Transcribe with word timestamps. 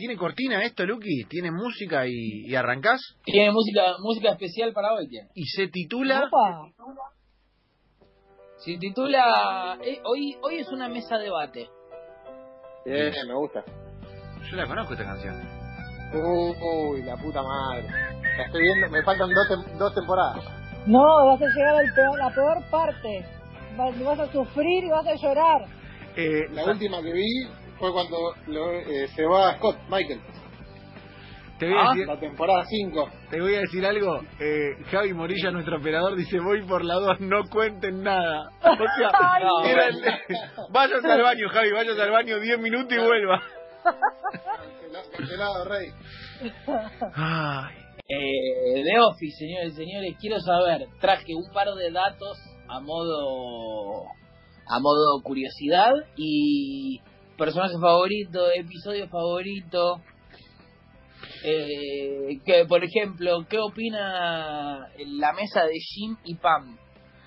¿Tiene 0.00 0.16
cortina 0.16 0.64
esto, 0.64 0.86
Luqui? 0.86 1.24
¿Tiene 1.28 1.50
música 1.50 2.06
y, 2.06 2.46
y 2.46 2.54
arrancás? 2.54 2.98
Tiene 3.22 3.52
música 3.52 3.96
música 3.98 4.30
especial 4.30 4.72
para 4.72 4.94
hoy, 4.94 5.06
tiene. 5.06 5.28
Y 5.34 5.44
se 5.44 5.68
titula... 5.68 6.24
Opa. 6.26 6.72
Se 8.64 8.78
titula... 8.78 9.76
eh, 9.84 10.00
hoy, 10.06 10.38
hoy 10.42 10.56
es 10.60 10.68
una 10.68 10.88
mesa 10.88 11.18
debate. 11.18 11.68
Bien, 12.86 13.12
me 13.28 13.34
gusta. 13.34 13.62
Yo 14.50 14.56
la 14.56 14.66
conozco 14.66 14.94
esta 14.94 15.04
canción. 15.04 15.34
Uy, 16.14 17.02
la 17.02 17.18
puta 17.18 17.42
madre. 17.42 17.86
La 18.38 18.44
estoy 18.46 18.62
viendo, 18.62 18.88
me 18.88 19.02
faltan 19.02 19.28
dos, 19.28 19.48
tem- 19.50 19.76
dos 19.76 19.94
temporadas. 19.94 20.42
No, 20.86 21.02
vas 21.26 21.42
a 21.42 21.46
llegar 21.54 21.74
a 21.76 22.16
la 22.16 22.34
peor 22.34 22.70
parte. 22.70 23.26
Vas, 23.76 24.02
vas 24.02 24.18
a 24.20 24.32
sufrir 24.32 24.84
y 24.84 24.88
vas 24.88 25.06
a 25.06 25.14
llorar. 25.14 25.66
Eh, 26.16 26.48
La 26.52 26.64
última 26.64 27.02
que 27.02 27.12
vi 27.12 27.46
fue 27.80 27.92
cuando 27.92 28.16
lo- 28.46 28.72
eh, 28.72 29.08
se 29.16 29.24
va 29.24 29.56
Scott, 29.56 29.76
Michael. 29.88 30.20
te, 31.58 31.66
voy 31.66 31.74
a 31.76 31.80
Ah, 31.82 31.88
decir, 31.92 32.06
La 32.06 32.20
temporada 32.20 32.64
5. 32.64 33.08
te 33.30 33.40
voy 33.40 33.54
a 33.54 33.60
decir 33.60 33.84
algo. 33.84 34.20
Eh, 34.38 34.76
Javi 34.90 35.12
Morilla, 35.12 35.50
nuestro 35.50 35.76
operador, 35.78 36.16
dice, 36.16 36.38
voy 36.40 36.62
por 36.62 36.84
la 36.84 36.94
dos, 36.94 37.20
no 37.20 37.42
cuenten 37.50 38.02
nada. 38.02 38.50
O 38.62 38.76
sea, 38.76 39.10
Ay, 39.34 39.44
no, 39.44 39.64
era 39.68 39.88
el- 39.88 40.02
váyase 40.72 41.10
al 41.10 41.22
baño, 41.22 41.48
Javi, 41.50 41.72
váyase 41.72 42.00
al 42.00 42.10
baño 42.12 42.38
10 42.40 42.58
minutos 42.60 42.92
y 42.96 43.00
vuelva. 43.00 43.42
Cancelado, 45.16 45.64
Rey. 45.64 45.88
Ay, 47.14 47.74
Eh, 48.08 48.82
The 48.82 48.98
Office, 49.00 49.36
señores 49.38 49.72
y 49.74 49.76
señores, 49.76 50.16
quiero 50.20 50.40
saber, 50.40 50.86
traje 51.00 51.34
un 51.34 51.52
par 51.52 51.68
de 51.68 51.90
datos 51.92 52.38
a 52.68 52.80
modo 52.80 54.04
a 54.72 54.78
modo 54.80 55.20
curiosidad 55.22 55.92
y 56.16 57.00
personaje 57.40 57.74
favorito, 57.80 58.38
episodio 58.54 59.08
favorito. 59.08 60.00
Eh, 61.42 62.38
que 62.44 62.64
por 62.66 62.84
ejemplo, 62.84 63.46
¿qué 63.48 63.58
opina 63.58 64.86
la 65.06 65.32
mesa 65.32 65.64
de 65.64 65.72
Jim 65.80 66.16
y 66.24 66.34
Pam? 66.36 66.76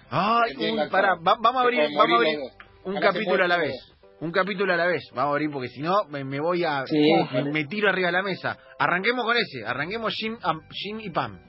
Ay, 0.09 0.53
tenga- 0.55 0.89
pará, 0.89 1.15
va- 1.15 1.37
vamos 1.41 1.61
a 1.61 1.63
abrir, 1.63 1.81
vamos 1.97 2.11
a 2.11 2.15
abrir 2.15 2.39
los 2.39 2.51
un 2.85 2.95
Ahora 2.97 3.11
capítulo 3.11 3.43
a 3.43 3.47
la 3.47 3.57
vez. 3.57 3.73
Un 4.19 4.31
capítulo 4.31 4.73
a 4.73 4.77
la 4.77 4.85
vez. 4.85 5.01
Vamos 5.15 5.29
a 5.29 5.31
abrir 5.31 5.49
porque 5.51 5.69
si 5.69 5.81
no 5.81 6.03
me, 6.09 6.23
me 6.23 6.39
voy 6.39 6.63
a 6.63 6.85
Sí. 6.85 6.97
me, 7.33 7.43
me 7.51 7.65
tiro 7.65 7.89
arriba 7.89 8.07
de 8.07 8.11
la 8.13 8.23
mesa. 8.23 8.57
Arranquemos 8.77 9.25
con 9.25 9.35
ese, 9.37 9.65
arranquemos 9.65 10.13
Jim, 10.15 10.37
Jim 10.71 10.99
y 10.99 11.09
Pam. 11.09 11.39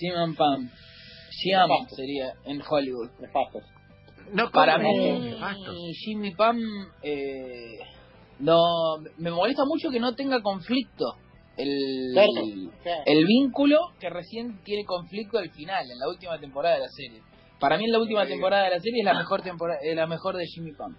Jim 0.00 0.14
and 0.16 0.36
Pam. 0.36 0.70
Sería 1.96 2.32
en 2.44 2.60
Hollywood. 2.68 3.10
Nefastos. 3.20 3.62
No, 4.32 4.50
Para 4.50 4.78
mí. 4.78 5.36
Jimmy 6.04 6.34
Pam, 6.34 6.58
eh, 7.02 7.78
no, 8.40 8.56
me 9.18 9.30
molesta 9.30 9.64
mucho 9.64 9.90
que 9.90 10.00
no 10.00 10.14
tenga 10.14 10.40
conflicto. 10.42 11.14
El, 11.56 12.12
Claro, 12.12 12.72
claro. 12.82 13.02
el 13.06 13.24
vínculo 13.26 13.78
que 14.00 14.10
recién 14.10 14.58
tiene 14.64 14.84
conflicto 14.84 15.38
al 15.38 15.50
final, 15.50 15.84
en 15.88 15.98
la 15.98 16.08
última 16.08 16.38
temporada 16.40 16.74
de 16.76 16.80
la 16.80 16.88
serie. 16.88 17.22
Para 17.60 17.78
mí, 17.78 17.84
en 17.84 17.92
la 17.92 18.00
última 18.00 18.24
Sí. 18.24 18.32
temporada 18.32 18.64
de 18.64 18.70
la 18.70 18.80
serie 18.80 19.00
es 19.00 19.04
la 19.04 19.14
mejor 19.14 19.42
temporada, 19.42 19.78
eh, 19.82 19.94
la 19.94 20.06
mejor 20.08 20.36
de 20.36 20.46
Jimmy 20.46 20.72
Pam. 20.72 20.96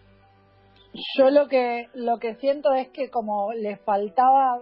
Yo 1.17 1.29
lo 1.29 1.49
que 1.49 1.87
lo 1.93 2.19
que 2.19 2.35
siento 2.35 2.73
es 2.73 2.87
que 2.91 3.09
como 3.09 3.51
les 3.51 3.81
faltaba, 3.83 4.59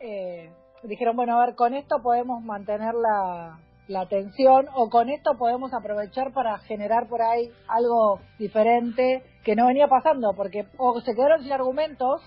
eh, 0.00 0.50
dijeron, 0.82 1.14
bueno, 1.14 1.40
a 1.40 1.46
ver, 1.46 1.54
con 1.54 1.74
esto 1.74 1.96
podemos 2.02 2.42
mantener 2.42 2.92
la, 2.94 3.60
la 3.88 4.06
tensión 4.08 4.66
o 4.74 4.88
con 4.90 5.08
esto 5.10 5.32
podemos 5.38 5.72
aprovechar 5.72 6.32
para 6.32 6.58
generar 6.58 7.08
por 7.08 7.22
ahí 7.22 7.50
algo 7.68 8.20
diferente 8.38 9.22
que 9.44 9.54
no 9.54 9.66
venía 9.66 9.86
pasando, 9.86 10.32
porque 10.36 10.64
o 10.76 11.00
se 11.00 11.14
quedaron 11.14 11.42
sin 11.42 11.52
argumentos, 11.52 12.20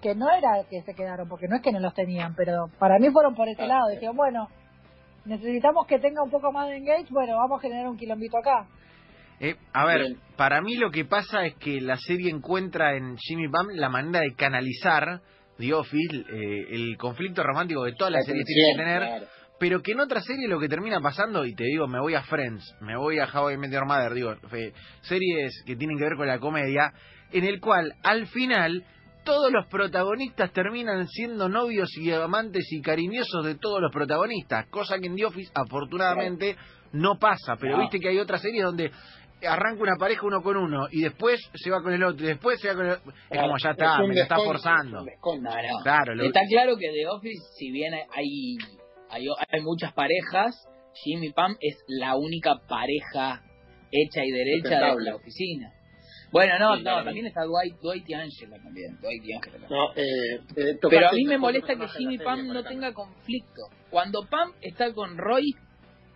que 0.00 0.14
no 0.14 0.30
era 0.30 0.64
que 0.70 0.82
se 0.82 0.94
quedaron, 0.94 1.28
porque 1.28 1.46
no 1.48 1.56
es 1.56 1.62
que 1.62 1.72
no 1.72 1.80
los 1.80 1.94
tenían, 1.94 2.34
pero 2.34 2.68
para 2.78 2.98
mí 2.98 3.10
fueron 3.10 3.34
por 3.34 3.48
ese 3.48 3.62
Ah, 3.62 3.66
lado, 3.66 3.88
dijeron, 3.90 4.16
bueno, 4.16 4.48
necesitamos 5.24 5.86
que 5.86 5.98
tenga 5.98 6.22
un 6.22 6.30
poco 6.30 6.52
más 6.52 6.68
de 6.68 6.76
engage, 6.76 7.06
bueno, 7.10 7.36
vamos 7.36 7.58
a 7.58 7.62
generar 7.62 7.88
un 7.88 7.96
quilombito 7.96 8.38
acá. 8.38 8.66
Eh, 9.40 9.56
a 9.72 9.84
ver, 9.84 10.00
Bien. 10.02 10.20
para 10.36 10.60
mí 10.62 10.76
lo 10.76 10.90
que 10.90 11.04
pasa 11.04 11.44
es 11.44 11.54
que 11.56 11.80
la 11.80 11.96
serie 11.96 12.30
encuentra 12.30 12.94
en 12.96 13.16
Jimmy 13.18 13.48
Pam 13.48 13.68
la 13.72 13.88
manera 13.88 14.20
de 14.20 14.34
canalizar 14.34 15.20
The 15.58 15.74
Office, 15.74 16.16
eh, 16.32 16.66
el 16.70 16.96
conflicto 16.98 17.42
romántico 17.42 17.84
que 17.84 17.92
todas 17.92 18.12
las 18.12 18.24
series 18.24 18.44
tienen 18.44 18.76
que 18.76 18.82
tener, 18.82 18.98
Claro. 19.08 19.26
Pero 19.58 19.80
que 19.82 19.92
en 19.92 20.00
otra 20.00 20.20
serie 20.20 20.48
lo 20.48 20.58
que 20.58 20.68
termina 20.68 21.00
pasando, 21.00 21.44
y 21.46 21.54
te 21.54 21.64
digo, 21.64 21.86
me 21.86 22.00
voy 22.00 22.14
a 22.14 22.22
Friends, 22.22 22.64
me 22.80 22.96
voy 22.96 23.18
a 23.18 23.26
How 23.32 23.50
I 23.50 23.56
Met 23.56 23.72
Your 23.72 23.86
Mother, 23.86 24.12
digo, 24.14 24.34
fe- 24.50 24.72
series 25.02 25.62
que 25.66 25.76
tienen 25.76 25.96
que 25.98 26.04
ver 26.04 26.16
con 26.16 26.26
la 26.26 26.38
comedia, 26.38 26.92
en 27.32 27.44
el 27.44 27.60
cual 27.60 27.94
al 28.02 28.26
final 28.26 28.84
todos 29.24 29.50
los 29.50 29.66
protagonistas 29.68 30.52
terminan 30.52 31.08
siendo 31.08 31.48
novios 31.48 31.88
y 31.96 32.10
amantes 32.12 32.66
y 32.70 32.82
cariñosos 32.82 33.44
de 33.44 33.54
todos 33.54 33.80
los 33.80 33.90
protagonistas, 33.90 34.66
cosa 34.68 34.98
que 34.98 35.06
en 35.06 35.16
The 35.16 35.24
Office 35.26 35.50
afortunadamente 35.54 36.56
no 36.92 37.18
pasa, 37.18 37.56
pero 37.58 37.76
No. 37.76 37.82
viste 37.82 37.98
que 38.00 38.08
hay 38.10 38.18
otras 38.18 38.42
series 38.42 38.64
donde 38.64 38.90
arranca 39.46 39.82
una 39.82 39.96
pareja 39.98 40.26
uno 40.26 40.42
con 40.42 40.56
uno 40.56 40.86
y 40.90 41.02
después 41.02 41.40
se 41.54 41.70
va 41.70 41.82
con 41.82 41.92
el 41.92 42.02
otro 42.04 42.24
y 42.24 42.28
después 42.28 42.60
se 42.60 42.68
va 42.68 42.74
con 42.74 42.86
el 42.86 42.92
otro. 42.92 43.12
Es 43.30 43.40
como 43.40 43.56
ya 43.58 43.70
está, 43.70 43.94
Es 44.02 44.08
me 44.08 44.14
lo 44.14 44.22
está 44.22 44.36
forzando. 44.36 44.98
es. 45.06 45.14
No, 45.24 45.50
no. 45.50 45.82
Claro, 45.82 46.14
lo- 46.14 46.24
Está 46.24 46.40
claro 46.48 46.76
que 46.76 46.86
The 46.92 47.06
Office, 47.08 47.42
si 47.58 47.70
bien 47.72 47.92
hay, 47.94 48.56
hay, 49.10 49.26
hay 49.50 49.60
muchas 49.62 49.92
parejas, 49.92 50.54
Jimmy 51.04 51.32
Pam 51.32 51.56
es 51.60 51.76
la 51.88 52.16
única 52.16 52.54
pareja 52.68 53.42
hecha 53.90 54.24
y 54.24 54.30
derecha 54.30 54.94
de 54.94 55.04
la 55.04 55.16
oficina. 55.16 55.72
Bueno, 56.32 56.58
no, 56.58 56.72
Sí, 56.74 56.78
no, 56.78 56.82
claro. 56.90 57.04
también 57.04 57.26
está 57.26 57.44
Dwight, 57.44 57.76
Dwight 57.80 58.08
y 58.08 58.14
Angela 58.14 58.56
también. 58.60 58.98
Dwight 59.00 59.24
y 59.24 59.32
Angela 59.34 59.58
también. 59.58 59.70
No, 59.70 59.92
eh, 59.94 60.70
eh, 60.72 60.78
Pero 60.90 61.08
a 61.08 61.12
mí 61.12 61.24
me 61.26 61.38
molesta 61.38 61.76
que 61.76 61.86
Jimmy 61.88 62.18
Pam 62.18 62.48
no 62.48 62.64
tenga 62.64 62.92
conflicto. 62.92 63.62
Cuando 63.90 64.26
Pam 64.28 64.52
está 64.60 64.92
con 64.92 65.16
Roy, 65.16 65.44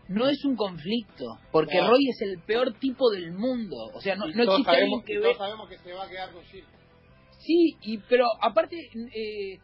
no 0.08 0.28
es 0.28 0.44
un 0.44 0.56
conflicto, 0.56 1.38
porque 1.52 1.76
No. 1.80 1.90
Roy 1.90 2.08
es 2.08 2.20
el 2.22 2.40
peor 2.40 2.72
tipo 2.80 3.10
del 3.10 3.30
mundo. 3.32 3.76
O 3.94 4.00
sea, 4.00 4.16
no, 4.16 4.26
no 4.26 4.42
existe 4.42 4.50
alguien 4.50 4.64
sabemos, 4.64 5.04
que 5.04 5.12
y 5.12 5.16
ve... 5.18 5.22
todos 5.22 5.36
sabemos 5.36 5.68
que 5.68 5.78
se 5.78 5.92
va 5.92 6.04
a 6.04 6.08
quedar 6.08 6.32
con 6.32 6.42
Jill. 6.46 6.64
Sí, 7.38 7.76
y, 7.82 7.98
pero 7.98 8.24
aparte, 8.40 8.76
eh, 9.14 9.58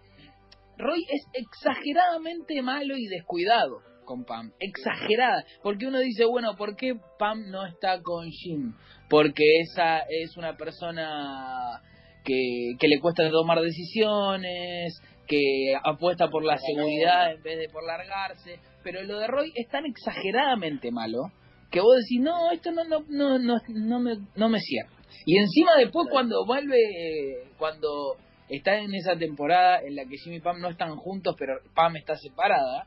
Roy 0.79 1.05
es 1.11 1.23
exageradamente 1.33 2.61
malo 2.63 2.97
y 2.97 3.07
descuidado 3.07 3.81
con 4.05 4.25
Pam. 4.25 4.53
Exagerada. 4.61 5.45
Porque 5.63 5.87
uno 5.87 6.01
dice, 6.01 6.25
bueno, 6.25 6.57
¿por 6.57 6.77
qué 6.77 6.95
Pam 7.19 7.51
no 7.51 7.67
está 7.67 8.03
con 8.03 8.29
Jim? 8.29 8.75
Porque 9.09 9.61
esa 9.61 10.01
es 10.09 10.37
una 10.37 10.57
persona 10.57 11.81
que, 12.25 12.77
que 12.79 12.89
le 12.89 13.01
cuesta 13.01 13.31
tomar 13.31 13.61
decisiones, 13.61 15.01
que 15.27 15.75
apuesta 15.83 16.29
por 16.29 16.45
la 16.45 16.59
seguridad 16.59 17.33
en 17.33 17.43
vez 17.43 17.59
de 17.59 17.69
por 17.69 17.85
largarse. 17.85 18.61
Pero 18.83 19.03
lo 19.03 19.19
de 19.19 19.27
Roy 19.27 19.53
es 19.55 19.69
tan 19.69 19.87
exageradamente 19.87 20.91
malo 20.91 21.33
que 21.71 21.81
vos 21.81 21.97
decís, 21.97 22.21
no, 22.21 22.53
esto 22.53 22.71
no, 22.71 22.85
no, 22.85 23.05
no, 23.09 23.39
no, 23.39 23.57
no 23.69 24.01
me, 24.01 24.13
no 24.37 24.49
me 24.49 24.61
cierra. 24.61 24.91
Y 25.27 25.39
encima 25.39 25.73
después 25.77 26.07
cuando 26.11 26.45
vuelve, 26.47 26.79
eh, 26.79 27.49
cuando 27.59 28.17
está 28.49 28.77
en 28.77 28.95
esa 28.95 29.17
temporada 29.17 29.81
en 29.81 29.97
la 29.97 30.05
que 30.05 30.17
Jimmy 30.19 30.37
y 30.37 30.41
Pam 30.41 30.61
no 30.61 30.69
están 30.69 30.97
juntos, 30.97 31.35
pero 31.39 31.55
Pam 31.75 31.97
está 31.97 32.17
separada, 32.17 32.87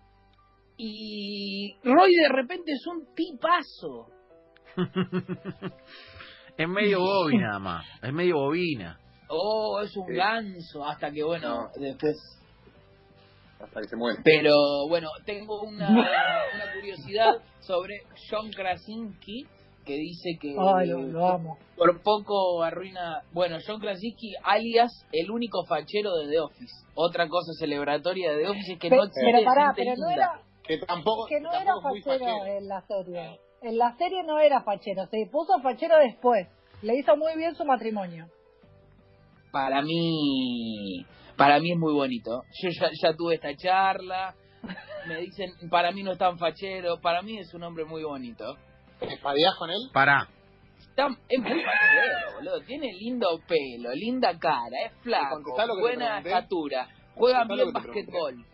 y 0.78 1.75
Roy 1.84 2.13
de 2.16 2.29
repente 2.29 2.72
es 2.72 2.85
un 2.88 3.13
tipazo. 3.16 4.12
es 6.57 6.68
medio 6.69 7.00
bobby 7.00 7.38
nada 7.38 7.59
más, 7.59 7.85
es 8.03 8.13
medio 8.13 8.35
bobina. 8.35 9.00
Oh, 9.29 9.81
es 9.84 9.95
un 9.97 10.07
Sí. 10.07 10.13
ganso, 10.13 10.85
hasta 10.85 11.12
que 11.12 11.23
bueno, 11.23 11.69
después... 11.79 12.16
Hasta 13.59 13.81
que 13.81 13.88
se 13.88 13.95
muere. 13.95 14.19
Pero 14.24 14.53
bueno, 14.88 15.09
tengo 15.25 15.62
una, 15.63 15.89
una 15.89 16.74
curiosidad 16.75 17.34
sobre 17.59 18.03
John 18.29 18.51
Krasinski, 18.51 19.45
que 19.88 19.94
dice 19.96 20.38
que 20.40 20.50
Ay, 20.59 20.88
lo, 20.90 21.02
lo 21.02 21.28
amo. 21.28 21.58
por 21.78 22.02
poco 22.03 22.62
arruina. 22.62 23.24
Bueno, 23.31 23.58
John 23.66 23.80
Krasinski, 23.80 24.34
alias 24.44 24.92
el 25.14 25.31
único 25.31 25.66
fachero 25.66 26.14
de 26.18 26.28
The 26.30 26.40
Office. 26.42 26.75
Otra 26.94 27.28
cosa 27.30 27.53
celebratoria 27.58 28.34
de 28.34 28.44
The 28.44 28.50
Office 28.50 28.74
es 28.74 28.80
que 28.80 28.89
no 28.89 29.04
existe 29.04 29.22
pero 29.31 29.44
pará, 29.45 29.74
gente 29.74 29.81
pero 29.95 29.95
no 29.98 30.10
era, 30.12 30.42
Que 30.63 30.78
tampoco, 30.80 31.25
que 31.28 31.39
no 31.39 31.51
era 31.54 31.63
tampoco 31.74 31.95
fachero. 32.04 32.45
en 32.45 32.68
la 32.68 32.81
serie. 32.81 33.39
En 33.63 33.78
la 33.78 33.95
serie 33.98 34.24
no 34.24 34.39
era 34.39 34.62
fachero, 34.62 35.07
se 35.07 35.25
puso 35.31 35.60
fachero 35.63 35.98
después. 35.98 36.48
Le 36.83 36.95
hizo 36.95 37.16
muy 37.18 37.36
bien 37.38 37.56
su 37.56 37.66
matrimonio. 37.66 38.28
Para 39.51 39.81
mí, 39.81 41.06
para 41.38 41.60
mí 41.60 41.72
es 41.72 41.78
muy 41.80 41.94
bonito. 41.94 42.44
Yo 42.62 42.69
ya, 42.69 42.90
ya 43.01 43.16
tuve 43.16 43.36
esta 43.36 43.56
charla. 43.56 44.36
Me 45.07 45.22
dicen, 45.22 45.50
para 45.72 45.92
mí 45.92 46.04
no 46.04 46.12
es 46.12 46.18
tan 46.18 46.38
fachero. 46.38 47.00
Para 47.01 47.22
mí 47.22 47.40
es 47.40 47.54
un 47.54 47.63
hombre 47.63 47.86
muy 47.86 48.04
bonito. 48.04 48.57
¿Espadeás 49.01 49.55
con 49.57 49.69
él? 49.69 49.89
Pará, 49.94 50.27
Está, 50.97 51.09
es 51.29 51.39
muy 51.39 51.63
fachero, 51.63 52.33
boludo. 52.38 52.61
Tiene 52.61 52.91
lindo 52.94 53.27
pelo, 53.47 53.94
linda 53.94 54.38
cara, 54.39 54.77
es 54.85 54.94
flaco, 55.03 55.55
buena 55.79 56.19
estatura, 56.19 56.89
juega 57.13 57.44
bien 57.44 57.71
basquetbol. 57.71 58.45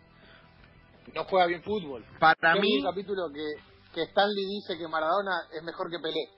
No 1.14 1.24
juega 1.24 1.46
bien 1.46 1.62
fútbol. 1.62 2.04
para 2.18 2.56
mí, 2.56 2.78
un 2.78 2.84
capítulo 2.84 3.30
que, 3.32 3.62
que 3.94 4.02
Stanley 4.02 4.44
dice 4.46 4.76
que 4.78 4.88
Maradona 4.88 5.32
es 5.56 5.62
mejor 5.62 5.90
que 5.90 5.98
Pelé. 5.98 6.28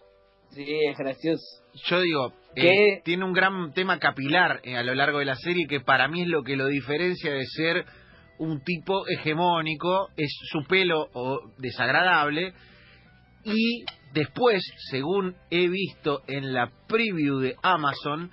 Sí, 0.50 0.64
es 0.88 0.96
gracioso. 0.96 1.44
Yo 1.88 2.00
digo, 2.00 2.32
eh, 2.54 3.02
tiene 3.04 3.24
un 3.24 3.32
gran 3.32 3.72
tema 3.72 3.98
capilar 3.98 4.60
eh, 4.62 4.76
a 4.76 4.82
lo 4.82 4.94
largo 4.94 5.18
de 5.18 5.24
la 5.24 5.34
serie 5.34 5.66
que 5.66 5.80
para 5.80 6.08
mí 6.08 6.22
es 6.22 6.28
lo 6.28 6.44
que 6.44 6.56
lo 6.56 6.66
diferencia 6.66 7.32
de 7.32 7.44
ser 7.46 7.84
un 8.38 8.62
tipo 8.62 9.06
hegemónico, 9.08 10.08
es 10.16 10.30
su 10.50 10.64
pelo 10.68 11.08
o, 11.14 11.40
desagradable 11.58 12.54
y 13.46 13.84
después, 14.12 14.62
según 14.90 15.34
he 15.50 15.68
visto 15.68 16.22
en 16.26 16.52
la 16.52 16.70
preview 16.88 17.38
de 17.38 17.56
Amazon, 17.62 18.30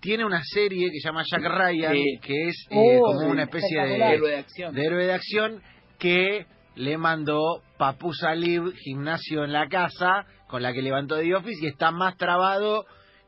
tiene 0.00 0.24
una 0.24 0.42
serie 0.44 0.90
que 0.90 0.98
se 1.00 1.08
llama 1.08 1.22
Jack 1.30 1.42
Ryan, 1.42 1.92
Sí. 1.92 2.18
que 2.22 2.48
es 2.48 2.66
eh, 2.70 2.74
Oh, 2.76 3.00
como 3.06 3.30
una 3.30 3.44
especie 3.44 3.80
de, 3.80 3.96
Héroe 4.14 4.30
de 4.30 4.36
acción. 4.36 4.74
de 4.74 4.82
héroe 4.84 5.06
de 5.06 5.12
acción 5.12 5.62
que 5.98 6.46
le 6.76 6.98
mandó 6.98 7.62
Papu 7.78 8.12
Salib 8.12 8.72
gimnasio 8.74 9.44
en 9.44 9.52
la 9.52 9.68
casa 9.68 10.26
con 10.48 10.62
la 10.62 10.72
que 10.72 10.82
levantó 10.82 11.18
The 11.18 11.34
Office 11.34 11.64
y 11.64 11.68
está 11.68 11.90
más 11.90 12.16
trabado 12.16 12.84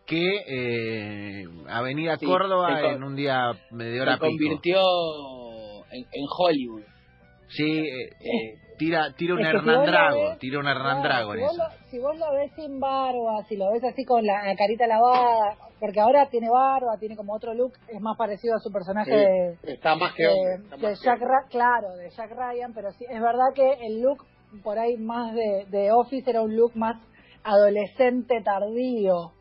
que 0.07 0.23
eh, 0.49 1.45
Avenida 1.69 2.17
Sí, 2.19 2.27
Córdoba 2.27 2.93
en 2.93 3.03
un 3.03 3.17
día 3.17 3.53
de 3.71 4.01
hora 4.01 4.13
Se 4.15 4.19
pico. 4.21 4.27
convirtió 4.31 4.81
en, 5.91 6.03
en 6.03 6.25
Hollywood. 6.39 6.83
Sí, 7.49 7.65
eh, 7.65 8.11
eh, 8.21 8.55
tira, 8.79 9.13
tira 9.17 9.35
un 9.35 9.41
Es 9.41 9.51
que 9.51 9.57
Hernán 9.57 9.85
Drago, 9.87 10.29
ves- 10.31 10.39
tira 10.39 10.59
un 10.59 10.67
Hernán 10.69 11.03
Drago 11.03 11.35
en 11.35 11.39
si, 11.41 11.45
vos 11.45 11.53
eso. 11.55 11.63
lo, 11.63 11.89
si 11.91 11.99
vos 11.99 12.19
lo 12.19 12.33
ves 12.33 12.53
sin 12.55 12.81
barba, 12.81 13.43
si 13.49 13.57
lo 13.57 13.71
ves 13.73 13.85
así 13.85 14.05
con 14.05 14.25
la, 14.25 14.45
la 14.45 14.57
carita 14.57 14.87
lavada, 14.87 15.57
porque 15.81 16.01
ahora 16.01 16.29
tiene 16.31 16.49
barba, 16.51 16.97
tiene 16.99 17.17
como 17.17 17.35
otro 17.35 17.55
look, 17.55 17.73
es 17.89 18.01
más 18.01 18.17
parecido 18.17 18.55
a 18.57 18.61
su 18.61 18.71
personaje 18.73 19.11
Sí, 19.11 19.17
de, 19.67 19.73
Está 19.75 19.95
más 19.97 20.15
que 20.15 20.27
hombre. 20.27 20.59
de, 20.59 20.65
está 20.65 20.77
de 20.77 20.83
más 20.83 20.99
que 21.01 21.05
Jack. 21.07 21.21
Ra- 21.21 21.47
claro, 21.51 21.97
de 21.97 22.11
Jack 22.11 22.31
Ryan, 22.31 22.73
pero 22.75 22.93
sí, 22.93 23.05
es 23.09 23.21
verdad 23.21 23.53
que 23.55 23.73
el 23.87 24.01
look 24.01 24.25
por 24.63 24.79
ahí 24.79 24.97
más 24.97 25.35
de, 25.35 25.67
de 25.69 25.93
Office 25.93 26.29
era 26.31 26.41
un 26.43 26.57
look 26.57 26.73
más 26.77 26.97
adolescente 27.45 28.41
tardío. 28.43 29.33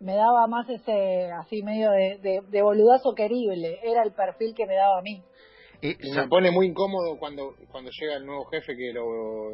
Me 0.00 0.16
daba 0.16 0.46
más 0.48 0.68
ese 0.68 1.30
así 1.30 1.62
medio 1.62 1.90
de, 1.92 2.18
de, 2.18 2.40
de 2.48 2.62
boludazo 2.62 3.14
querible, 3.14 3.78
era 3.84 4.02
el 4.02 4.12
perfil 4.12 4.52
que 4.56 4.66
me 4.66 4.74
daba 4.74 4.98
a 4.98 5.02
mí. 5.02 5.22
Eh, 5.82 5.96
Y 6.00 6.10
sa- 6.12 6.22
me 6.22 6.28
pone 6.28 6.50
muy 6.50 6.66
incómodo 6.68 7.18
cuando 7.18 7.54
cuando 7.70 7.90
llega 7.90 8.16
el 8.16 8.24
nuevo 8.24 8.44
jefe 8.46 8.74
que 8.76 8.92
lo 8.92 9.50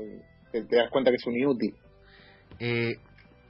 que 0.52 0.62
te 0.62 0.76
das 0.76 0.90
cuenta 0.90 1.10
que 1.10 1.16
es 1.16 1.26
un 1.26 1.36
inútil. 1.36 1.74
eh, 2.60 2.96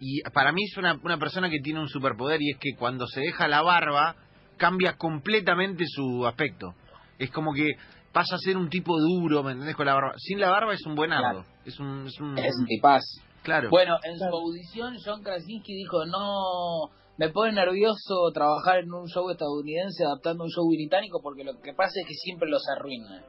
y 0.01 0.23
para 0.33 0.53
mí 0.53 0.63
es 0.65 0.77
una, 0.77 0.95
una 1.03 1.19
persona 1.19 1.51
que 1.51 1.59
tiene 1.59 1.81
un 1.81 1.89
superpoder 1.89 2.41
y 2.41 2.51
es 2.53 2.59
que 2.59 2.77
cuando 2.79 3.07
se 3.09 3.21
deja 3.21 3.49
la 3.49 3.63
barba 3.63 4.15
cambia 4.57 4.97
completamente 4.97 5.85
su 5.89 6.25
aspecto. 6.27 6.73
Es 7.19 7.31
como 7.33 7.53
que 7.53 7.73
pasa 8.13 8.37
a 8.37 8.39
ser 8.39 8.57
un 8.57 8.69
tipo 8.71 8.97
duro, 8.97 9.43
¿me 9.43 9.53
entendés? 9.53 9.75
Con 9.75 9.87
la 9.87 9.95
barba. 9.95 10.13
Sin 10.19 10.39
la 10.39 10.51
barba 10.51 10.73
es 10.75 10.85
un 10.87 10.95
buen 10.95 11.11
Claro. 11.11 11.45
Es 11.65 11.79
un, 11.81 12.07
es 12.07 12.19
un 12.21 12.39
Es 12.39 12.55
un 12.61 12.67
tipaz. 12.67 13.03
claro. 13.43 13.71
Bueno, 13.71 13.97
en 14.05 14.19
su 14.19 14.25
audición, 14.25 14.95
John 15.05 15.23
Krasinski 15.23 15.75
dijo, 15.75 16.05
no, 16.07 16.91
me 17.19 17.29
pone 17.31 17.53
nervioso 17.53 18.31
trabajar 18.33 18.79
en 18.79 18.93
un 18.93 19.09
show 19.09 19.29
estadounidense 19.29 20.05
adaptando 20.05 20.45
un 20.45 20.51
show 20.51 20.67
británico 20.69 21.21
porque 21.21 21.45
lo 21.45 21.61
que 21.61 21.75
pasa 21.75 22.01
es 22.01 22.07
que 22.07 22.15
siempre 22.15 22.49
los 22.49 22.63
arruinan. 22.69 23.25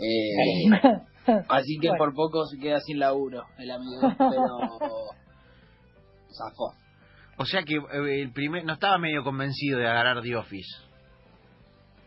Eh, 0.00 1.42
así 1.48 1.78
que 1.78 1.88
Bueno. 1.88 1.98
por 2.04 2.14
poco 2.14 2.46
se 2.46 2.58
queda 2.58 2.80
sin 2.80 2.98
laburo 2.98 3.44
el 3.58 3.70
amigo, 3.70 4.00
pero 4.18 4.58
zafó. 6.36 6.72
O 7.36 7.44
sea 7.44 7.62
que 7.62 7.74
eh, 7.74 8.22
el 8.22 8.32
primer 8.32 8.64
no 8.64 8.72
estaba 8.72 8.98
medio 8.98 9.22
convencido 9.22 9.78
de 9.78 9.86
agarrar 9.86 10.22
The 10.22 10.36
Office. 10.36 10.88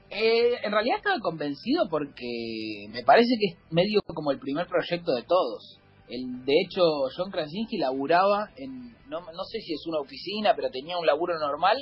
Eh, 0.10 0.56
en 0.64 0.72
realidad 0.72 0.98
estaba 0.98 1.20
convencido 1.22 1.88
porque 1.90 2.88
me 2.90 3.04
parece 3.04 3.36
que 3.40 3.54
es 3.54 3.72
medio 3.72 4.02
como 4.02 4.32
el 4.32 4.40
primer 4.40 4.68
proyecto 4.68 5.14
de 5.14 5.24
todos. 5.24 5.80
El, 6.12 6.46
de 6.46 6.54
hecho, 6.62 6.82
John 7.16 7.32
Krasinski 7.32 7.78
laburaba 7.78 8.50
en, 8.58 8.92
no, 9.08 9.22
no 9.22 9.44
sé 9.50 9.60
si 9.62 9.74
es 9.74 9.86
una 9.88 10.00
oficina, 10.00 10.54
pero 10.56 10.70
tenía 10.70 10.98
un 10.98 11.06
laburo 11.06 11.40
normal 11.40 11.78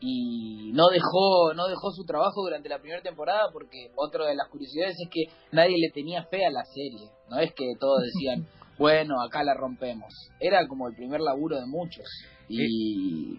y 0.00 0.70
no 0.72 0.88
dejó, 0.88 1.54
no 1.54 1.66
dejó 1.66 1.90
su 1.90 2.04
trabajo 2.04 2.42
durante 2.42 2.68
la 2.68 2.78
primera 2.78 3.02
temporada 3.02 3.48
porque 3.52 3.90
otra 3.96 4.26
de 4.26 4.34
las 4.34 4.48
curiosidades 4.48 4.96
es 5.00 5.08
que 5.10 5.24
nadie 5.52 5.76
le 5.78 5.90
tenía 5.92 6.24
fe 6.24 6.44
a 6.44 6.50
la 6.50 6.64
serie. 6.64 7.08
No 7.28 7.38
es 7.38 7.52
que 7.54 7.64
todos 7.78 8.02
decían, 8.02 8.46
bueno, 8.78 9.20
acá 9.22 9.42
la 9.42 9.54
rompemos. 9.54 10.12
Era 10.38 10.66
como 10.68 10.88
el 10.88 10.94
primer 10.94 11.20
laburo 11.20 11.56
de 11.56 11.66
muchos. 11.66 12.06
Y 12.48 13.38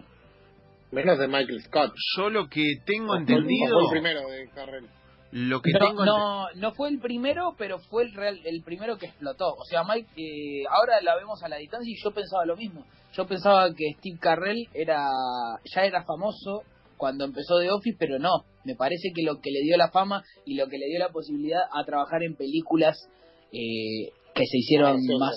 Menos 0.91 1.17
de 1.19 1.27
Michael 1.27 1.61
Scott. 1.61 1.93
Yo 2.17 2.29
lo 2.29 2.49
que 2.49 2.63
tengo 2.85 3.15
entendido, 3.15 3.73
Fue 3.73 3.83
el 3.83 3.89
primero 3.91 4.29
de 4.29 4.49
Carrel. 4.49 4.89
Lo 5.31 5.61
que 5.61 5.71
no, 5.71 5.79
tengo 5.79 6.05
no, 6.05 6.51
no 6.55 6.73
fue 6.73 6.89
el 6.89 6.99
primero, 6.99 7.55
pero 7.57 7.79
fue 7.79 8.03
el 8.03 8.13
real, 8.13 8.39
el 8.43 8.61
primero 8.63 8.97
que 8.97 9.07
explotó. 9.07 9.53
O 9.53 9.63
sea, 9.65 9.83
Mike, 9.83 10.09
eh, 10.17 10.63
ahora 10.69 11.01
la 11.01 11.15
vemos 11.15 11.41
a 11.43 11.47
la 11.47 11.57
distancia 11.57 11.89
y 11.89 12.01
yo 12.03 12.11
pensaba 12.11 12.45
lo 12.45 12.57
mismo. 12.57 12.85
Yo 13.13 13.25
pensaba 13.25 13.73
que 13.73 13.93
Steve 13.97 14.19
Carrell 14.19 14.67
era 14.73 15.07
ya 15.73 15.83
era 15.83 16.03
famoso 16.03 16.63
cuando 16.97 17.25
empezó 17.25 17.59
The 17.59 17.71
Office, 17.71 17.97
pero 17.99 18.19
no. 18.19 18.45
Me 18.63 18.75
parece 18.75 19.09
que 19.15 19.23
lo 19.23 19.39
que 19.41 19.51
le 19.51 19.61
dio 19.61 19.77
la 19.77 19.89
fama 19.89 20.21
y 20.45 20.55
lo 20.55 20.67
que 20.67 20.77
le 20.77 20.87
dio 20.87 20.99
la 20.99 21.09
posibilidad 21.09 21.61
a 21.73 21.83
trabajar 21.83 22.23
en 22.23 22.35
películas 22.35 22.97
eh, 23.51 24.11
que 24.35 24.45
se 24.45 24.57
hicieron 24.57 24.97
más 25.19 25.35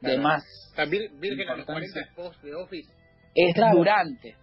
de 0.00 0.18
más 0.18 0.44
Virgen 0.76 1.48
a 1.48 1.56
los 1.56 1.60
Importancia. 1.60 2.10
40 2.14 2.14
post 2.16 2.42
de 2.42 2.54
Office. 2.54 2.92
es 3.34 3.54
Claro. 3.54 3.78
durante. 3.78 4.36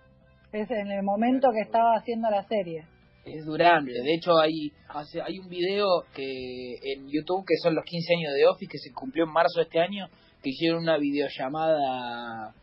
Es 0.53 0.69
en 0.69 0.91
el 0.91 1.03
momento 1.03 1.49
que 1.53 1.61
estaba 1.61 1.95
haciendo 1.95 2.29
la 2.29 2.43
serie. 2.47 2.85
Es 3.25 3.45
durante. 3.45 3.91
De 3.91 4.13
hecho, 4.15 4.37
hay 4.39 4.71
hace, 4.89 5.21
hay 5.21 5.37
un 5.39 5.47
video 5.47 5.85
que 6.15 6.73
en 6.83 7.07
YouTube 7.09 7.45
que 7.47 7.55
son 7.61 7.75
los 7.75 7.85
15 7.85 8.13
años 8.15 8.33
de 8.33 8.47
Office 8.47 8.71
que 8.71 8.77
se 8.79 8.91
cumplió 8.93 9.25
en 9.25 9.31
marzo 9.31 9.59
de 9.59 9.63
este 9.65 9.79
año, 9.79 10.07
que 10.41 10.49
hicieron 10.49 10.81
una 10.83 10.97
videollamada 10.97 12.53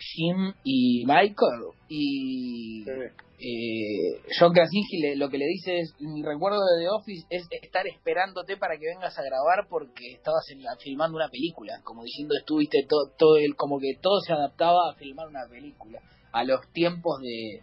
Jim 0.00 0.52
y 0.64 1.04
Michael 1.06 1.62
y 1.88 2.84
eh, 2.88 4.20
John 4.38 4.52
Krasinski 4.52 4.98
le- 5.00 5.16
lo 5.16 5.28
que 5.28 5.38
le 5.38 5.46
dice 5.46 5.78
es 5.80 5.94
mi 6.00 6.22
recuerdo 6.22 6.58
de 6.58 6.82
The 6.84 6.88
Office 6.90 7.26
es 7.30 7.46
estar 7.62 7.86
esperándote 7.86 8.56
para 8.56 8.76
que 8.78 8.86
vengas 8.86 9.16
a 9.18 9.22
grabar 9.22 9.66
porque 9.68 10.12
estabas 10.12 10.48
en 10.50 10.62
la- 10.62 10.76
filmando 10.76 11.16
una 11.16 11.28
película 11.28 11.80
como 11.84 12.04
diciendo 12.04 12.34
estuviste 12.38 12.84
todo 12.88 13.10
todo 13.18 13.36
el 13.38 13.54
como 13.56 13.78
que 13.80 13.94
todo 14.00 14.20
se 14.20 14.32
adaptaba 14.32 14.90
a 14.90 14.94
filmar 14.96 15.28
una 15.28 15.46
película 15.50 16.00
a 16.32 16.44
los 16.44 16.60
tiempos 16.72 17.20
de 17.20 17.60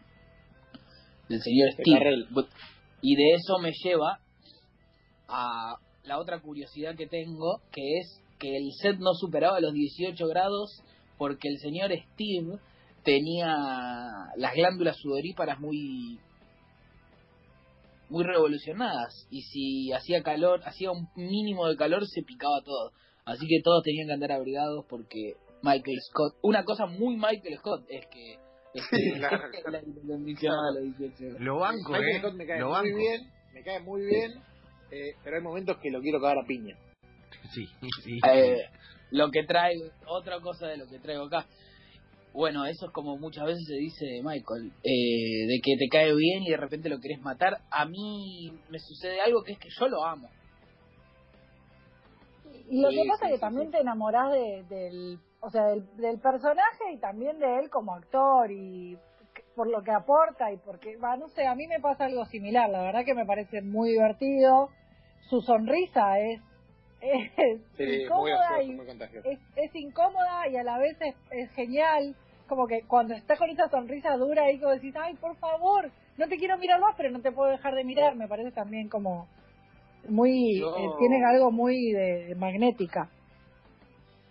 del 1.29 1.41
señor 1.41 1.71
Steve. 1.73 2.25
Y 3.01 3.15
de 3.15 3.33
eso 3.33 3.59
me 3.59 3.71
lleva 3.83 4.19
a 5.27 5.77
la 6.03 6.19
otra 6.19 6.39
curiosidad 6.39 6.95
que 6.95 7.07
tengo 7.07 7.61
que 7.71 7.99
es 7.99 8.21
que 8.39 8.57
el 8.57 8.71
set 8.81 8.97
no 8.99 9.13
superaba 9.13 9.59
los 9.59 9.73
18 9.73 10.27
grados 10.27 10.83
porque 11.17 11.47
el 11.47 11.57
señor 11.59 11.91
Steve 11.91 12.59
tenía 13.03 13.55
las 14.35 14.53
glándulas 14.53 14.97
sudoríparas 14.97 15.59
muy 15.59 16.19
muy 18.09 18.23
revolucionadas. 18.23 19.27
Y 19.29 19.41
si 19.41 19.91
hacía 19.91 20.21
calor, 20.21 20.61
hacía 20.65 20.91
un 20.91 21.07
mínimo 21.15 21.67
de 21.67 21.75
calor 21.75 22.05
se 22.07 22.21
picaba 22.21 22.61
todo. 22.63 22.91
Así 23.25 23.47
que 23.47 23.61
todos 23.63 23.83
tenían 23.83 24.07
que 24.07 24.13
andar 24.13 24.31
abrigados 24.33 24.85
porque 24.87 25.33
Michael 25.63 25.99
Scott, 26.09 26.35
una 26.43 26.63
cosa 26.63 26.85
muy 26.85 27.15
Michael 27.15 27.57
Scott 27.57 27.85
es 27.89 28.05
que 28.07 28.37
claro, 29.15 29.43
la 29.71 29.77
acondicionada 29.79 30.69
a 30.69 30.79
los 30.81 30.97
18. 30.97 31.39
lo 31.39 31.59
banco, 31.59 31.91
Michael 31.93 32.15
eh. 32.15 32.19
Scott 32.19 32.33
me 32.35 32.45
cae 32.45 32.59
lo 32.59 32.69
muy 32.69 32.73
banco. 32.73 32.97
bien, 32.97 33.31
me 33.53 33.63
cae 33.63 33.79
muy 33.81 34.05
bien, 34.05 34.31
eh, 34.91 35.15
pero 35.23 35.37
hay 35.37 35.41
momentos 35.43 35.77
que 35.81 35.89
lo 35.91 36.01
quiero 36.01 36.19
cagar 36.21 36.39
a 36.39 36.47
piña. 36.47 36.75
Sí, 37.53 37.65
sí. 38.03 38.19
Eh, 38.27 38.57
lo 39.11 39.29
que 39.31 39.43
traigo, 39.43 39.85
otra 40.07 40.39
cosa 40.41 40.67
de 40.67 40.77
lo 40.77 40.87
que 40.87 40.99
traigo 40.99 41.25
acá. 41.25 41.45
Bueno, 42.33 42.65
eso 42.65 42.87
es 42.87 42.91
como 42.91 43.17
muchas 43.17 43.45
veces 43.45 43.63
se 43.65 43.75
dice 43.75 44.05
de 44.05 44.21
Michael, 44.21 44.71
eh, 44.83 45.47
de 45.47 45.59
que 45.63 45.77
te 45.77 45.87
cae 45.89 46.13
bien 46.13 46.43
y 46.43 46.49
de 46.49 46.57
repente 46.57 46.89
lo 46.89 46.99
querés 46.99 47.21
matar. 47.21 47.61
A 47.71 47.85
mí 47.85 48.51
me 48.69 48.79
sucede 48.79 49.21
algo 49.21 49.41
que 49.43 49.53
es 49.53 49.59
que 49.59 49.69
yo 49.79 49.87
lo 49.87 50.03
amo. 50.03 50.29
Y 52.69 52.81
lo 52.81 52.89
Sí, 52.89 52.95
que 52.95 53.05
pasa 53.07 53.27
sí, 53.27 53.31
es 53.31 53.31
que 53.31 53.37
sí, 53.37 53.41
también 53.41 53.67
sí. 53.67 53.71
te 53.71 53.79
enamorás 53.79 54.31
de, 54.33 54.63
del, 54.69 55.19
o 55.45 55.49
sea, 55.51 55.65
del, 55.67 55.85
del 55.97 56.19
personaje 56.19 56.91
y 56.91 56.97
también 56.97 57.37
de 57.37 57.59
él 57.59 57.69
como 57.69 57.93
actor 57.93 58.49
y 58.51 58.97
por 59.55 59.67
lo 59.69 59.83
que 59.83 59.91
aporta 59.91 60.51
y 60.51 60.57
porque, 60.57 60.97
va, 60.97 61.17
no 61.17 61.29
sé, 61.29 61.45
a 61.45 61.53
mí 61.53 61.67
me 61.67 61.79
pasa 61.79 62.05
algo 62.05 62.25
similar. 62.25 62.67
La 62.69 62.81
verdad 62.81 63.05
que 63.05 63.13
me 63.13 63.25
parece 63.25 63.61
muy 63.61 63.91
divertido. 63.91 64.69
Su 65.29 65.41
sonrisa 65.41 66.19
es, 66.19 66.41
es 67.01 67.61
Sí, 67.77 67.83
muy 67.83 67.95
incómoda 68.03 68.63
y 68.63 68.71
muy 68.71 68.87
es, 69.23 69.39
es 69.55 69.75
incómoda 69.75 70.47
y 70.49 70.57
a 70.57 70.63
la 70.63 70.79
vez 70.79 70.97
es, 70.99 71.15
es 71.31 71.51
genial. 71.51 72.15
Como 72.47 72.65
que 72.67 72.81
cuando 72.87 73.13
está 73.13 73.37
con 73.37 73.49
esa 73.49 73.69
sonrisa 73.69 74.17
dura 74.17 74.51
y 74.51 74.59
como 74.59 74.71
decís, 74.73 74.95
ay, 74.99 75.13
por 75.15 75.35
favor, 75.37 75.91
no 76.17 76.27
te 76.27 76.37
quiero 76.37 76.57
mirar 76.57 76.79
más, 76.79 76.95
pero 76.97 77.11
no 77.11 77.21
te 77.21 77.31
puedo 77.31 77.51
dejar 77.51 77.75
de 77.75 77.83
mirar. 77.83 78.15
Me 78.15 78.27
parece 78.27 78.51
también 78.51 78.89
como 78.89 79.27
muy, 80.09 80.59
Yo- 80.59 80.75
eh, 80.75 80.89
tiene 80.99 81.23
algo 81.23 81.51
muy 81.51 81.91
de, 81.91 82.25
de 82.27 82.35
magnética. 82.35 83.09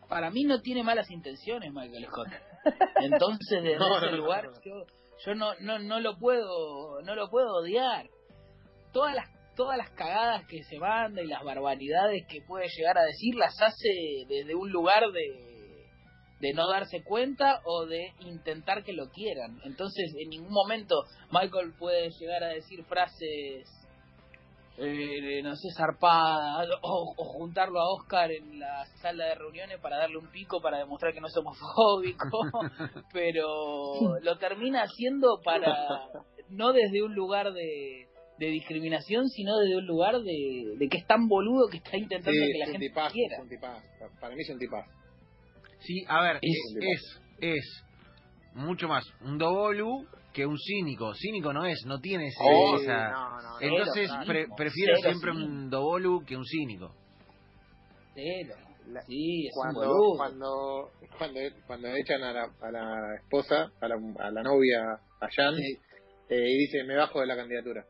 Para 0.09 0.31
mí 0.31 0.45
no 0.45 0.61
tiene 0.61 0.83
malas 0.83 1.11
intenciones 1.11 1.73
Michael 1.73 2.07
Scott. 2.07 2.29
Entonces 3.01 3.63
desde 3.63 3.79
No, 3.79 3.97
ese 3.99 4.07
no, 4.11 4.17
lugar 4.17 4.45
no. 4.47 4.61
yo, 4.63 4.87
yo 5.25 5.35
no, 5.35 5.55
no, 5.61 5.79
no 5.79 6.01
lo 6.01 6.19
puedo 6.19 7.01
no 7.03 7.15
lo 7.15 7.29
puedo 7.31 7.55
odiar. 7.57 8.09
Todas 8.93 9.15
las 9.15 9.29
todas 9.57 9.79
las 9.79 9.91
cagadas 9.91 10.47
que 10.49 10.63
se 10.65 10.79
manda 10.79 11.23
y 11.23 11.27
las 11.29 11.43
barbaridades 11.45 12.25
que 12.29 12.41
puede 12.47 12.67
llegar 12.77 12.99
a 12.99 13.05
decir 13.05 13.35
las 13.37 13.55
hace 13.63 14.25
desde 14.29 14.55
un 14.55 14.71
lugar 14.71 15.05
de, 15.13 15.87
de 16.41 16.53
no 16.55 16.69
darse 16.69 17.03
cuenta 17.05 17.61
o 17.65 17.87
de 17.87 18.13
intentar 18.21 18.83
que 18.83 18.93
lo 18.93 19.11
quieran. 19.11 19.61
Entonces, 19.65 20.13
en 20.19 20.31
ningún 20.31 20.53
momento 20.53 20.97
Michael 21.31 21.73
puede 21.79 22.11
llegar 22.19 22.43
a 22.43 22.49
decir 22.49 22.85
frases, 22.85 23.65
eh, 24.79 25.41
no 25.43 25.55
sé, 25.57 25.69
zarpadas, 25.77 26.69
o, 26.83 27.15
o 27.17 27.25
juntarlo 27.25 27.81
a 27.81 27.91
Oscar 27.95 28.31
en 28.33 28.59
la 28.59 28.85
sala 29.01 29.27
de 29.27 29.35
reuniones 29.37 29.79
para 29.81 29.99
darle 29.99 30.19
un 30.19 30.27
pico 30.29 30.61
para 30.61 30.79
demostrar 30.79 31.13
que 31.13 31.21
no 31.21 31.29
es 31.29 31.37
homofóbico, 31.37 32.41
pero 33.13 34.19
lo 34.21 34.39
termina 34.39 34.83
haciendo 34.83 35.41
para, 35.45 35.73
no 36.51 36.73
desde 36.73 37.03
un 37.03 37.15
lugar 37.15 37.53
de, 37.53 38.09
de 38.39 38.47
discriminación, 38.47 39.29
sino 39.29 39.57
desde 39.59 39.77
un 39.77 39.87
lugar 39.87 40.17
de, 40.21 40.75
de 40.77 40.89
que 40.89 40.99
es 40.99 41.07
tan 41.07 41.29
boludo 41.29 41.69
que 41.71 41.77
está 41.79 41.97
intentando 41.97 42.33
Sí, 42.33 42.53
que 42.53 42.59
la 42.59 42.67
gente 42.67 42.89
tipaz, 42.89 43.13
quiera. 43.13 43.37
tipaz. 43.49 43.83
Para 44.21 44.35
mí 44.35 44.41
es 44.43 44.51
un 44.51 44.59
tipaz. 44.59 44.87
Sí, 45.81 46.03
a 46.09 46.23
ver, 46.23 46.39
Es- 46.43 46.77
es, 46.81 47.21
es, 47.41 47.55
es 47.57 47.85
mucho 48.55 48.89
más 48.89 49.05
un 49.21 49.39
Dobolu 49.39 50.07
que 50.35 50.45
un 50.45 50.59
cínico. 50.59 51.15
Cínico 51.15 51.53
no 51.53 51.65
es, 51.65 51.79
no 51.87 51.99
tiene 52.01 52.27
ese- 52.27 52.43
Oh, 52.43 52.77
esa... 52.77 53.09
no. 53.11 53.61
Entonces 53.61 54.11
Cero 54.11 54.23
pre- 54.27 54.47
prefiero 54.57 54.95
cero 55.01 55.09
siempre 55.11 55.31
un. 55.31 55.71
Dobolu 55.71 56.25
que 56.27 56.37
un 56.37 56.45
cínico. 56.45 56.93
Cero. 58.15 58.55
La- 58.89 59.01
Sí, 59.03 59.47
es 59.47 59.55
cuando 59.55 59.91
cuando 60.19 60.91
cuando 61.17 61.41
cuando 61.67 61.89
echan 61.97 62.23
a 62.23 62.33
la, 62.35 62.43
a 62.61 62.71
la 62.71 63.15
esposa 63.17 63.71
a 63.81 63.89
la, 63.89 63.95
a 64.19 64.31
la 64.31 64.43
novia 64.43 64.83
a 65.23 65.29
Jan 65.35 65.57
Sí. 65.57 65.79
eh, 66.29 66.51
y 66.51 66.59
dice 66.59 66.85
me 66.85 66.95
bajo 66.97 67.21
de 67.21 67.27
la 67.27 67.35
candidatura 67.35 67.83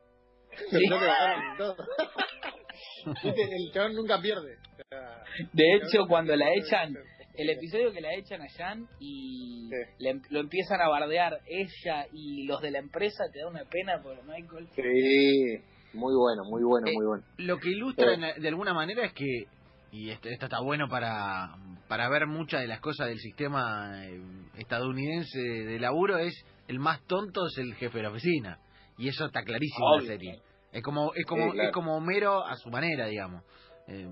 Sí. 0.70 0.86
no 0.88 1.00
te 1.00 1.06
bajaron 1.06 1.56
todo 1.58 1.76
Viste, 3.24 3.42
el 3.42 3.72
chabón 3.72 3.96
nunca 3.96 4.20
pierde 4.20 4.54
O 4.54 4.82
sea, 4.88 5.24
De 5.52 5.64
hecho, 5.74 6.06
cuando 6.08 6.36
la 6.36 6.46
echan, 6.54 6.92
pierde. 6.92 7.08
El 7.36 7.50
episodio 7.50 7.92
que 7.92 8.00
la 8.00 8.14
echan 8.14 8.40
a 8.42 8.46
Jan 8.56 8.86
y 9.00 9.68
Sí. 9.68 9.76
le 9.98 10.10
em- 10.10 10.22
lo 10.30 10.40
empiezan 10.40 10.80
a 10.80 10.88
bardear 10.88 11.40
ella 11.46 12.06
y 12.12 12.44
los 12.46 12.60
de 12.60 12.70
la 12.70 12.78
empresa, 12.78 13.24
te 13.32 13.40
da 13.40 13.48
una 13.48 13.64
pena 13.64 14.00
por 14.02 14.16
Michael. 14.24 14.68
sí 14.74 15.58
muy 15.94 16.12
bueno 16.16 16.42
muy 16.44 16.62
bueno 16.64 16.86
Eh, 16.88 16.92
muy 16.94 17.06
bueno 17.06 17.24
Lo 17.38 17.58
que 17.58 17.68
ilustra 17.70 18.14
Eh. 18.14 18.40
de 18.40 18.48
alguna 18.48 18.72
manera 18.74 19.04
es 19.04 19.12
que, 19.12 19.44
y 19.92 20.10
esto, 20.10 20.28
esto 20.28 20.46
está 20.46 20.60
bueno 20.60 20.88
para, 20.88 21.54
para 21.88 22.08
ver 22.08 22.26
muchas 22.26 22.60
de 22.62 22.66
las 22.68 22.80
cosas 22.80 23.08
del 23.08 23.18
sistema 23.18 24.04
eh, 24.04 24.20
estadounidense 24.58 25.38
de 25.40 25.78
laburo, 25.78 26.18
es 26.18 26.34
el 26.68 26.78
más 26.78 27.00
tonto 27.06 27.46
es 27.46 27.58
el 27.58 27.74
jefe 27.74 27.98
de 27.98 28.02
la 28.04 28.10
oficina. 28.10 28.58
Y 28.96 29.08
eso 29.08 29.26
está 29.26 29.42
clarísimo 29.42 29.94
en 29.96 30.00
la 30.02 30.06
serie. 30.06 30.40
Es 30.72 30.82
como, 30.82 31.12
es 31.14 31.24
como, 31.26 31.44
Sí, 31.46 31.50
claro. 31.52 31.68
es 31.68 31.74
como 31.74 31.96
Homero 31.96 32.44
a 32.44 32.56
su 32.56 32.70
manera, 32.70 33.06
digamos. 33.06 33.42
Eh, 33.86 34.06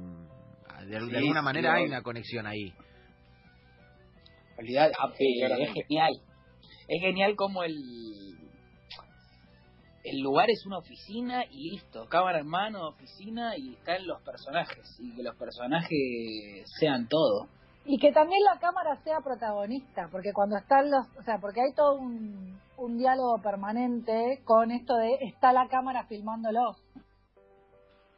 de, 0.86 0.96
alguna 0.96 1.40
sí, 1.40 1.44
manera 1.44 1.74
hay 1.74 1.84
una 1.86 2.02
conexión 2.02 2.46
ahí. 2.46 2.72
Olvidate, 4.58 4.94
ah, 4.98 5.10
Sí, 5.16 5.40
eh, 5.42 5.62
es 5.62 5.72
genial. 5.72 6.12
Es 6.88 7.00
genial 7.00 7.36
como 7.36 7.62
el 7.64 7.74
el 10.04 10.20
lugar 10.20 10.50
es 10.50 10.66
una 10.66 10.78
oficina 10.78 11.44
y 11.48 11.70
listo, 11.70 12.06
cámara 12.08 12.40
en 12.40 12.48
mano, 12.48 12.88
oficina 12.88 13.56
y 13.56 13.74
están 13.74 14.04
los 14.06 14.20
personajes 14.22 14.96
y 14.98 15.14
que 15.14 15.22
los 15.22 15.36
personajes 15.36 16.64
sean 16.80 17.06
todo. 17.08 17.46
Y 17.84 17.98
que 17.98 18.10
también 18.10 18.40
la 18.52 18.58
cámara 18.58 18.96
sea 19.04 19.20
protagonista, 19.20 20.08
porque 20.10 20.32
cuando 20.32 20.56
están 20.56 20.90
los, 20.90 21.06
o 21.18 21.22
sea, 21.22 21.38
porque 21.38 21.60
hay 21.60 21.72
todo 21.74 21.94
un, 22.00 22.58
un 22.78 22.98
diálogo 22.98 23.40
permanente 23.42 24.40
con 24.44 24.72
esto 24.72 24.94
de 24.96 25.18
está 25.20 25.52
la 25.52 25.68
cámara 25.68 26.04
filmándolos, 26.08 26.76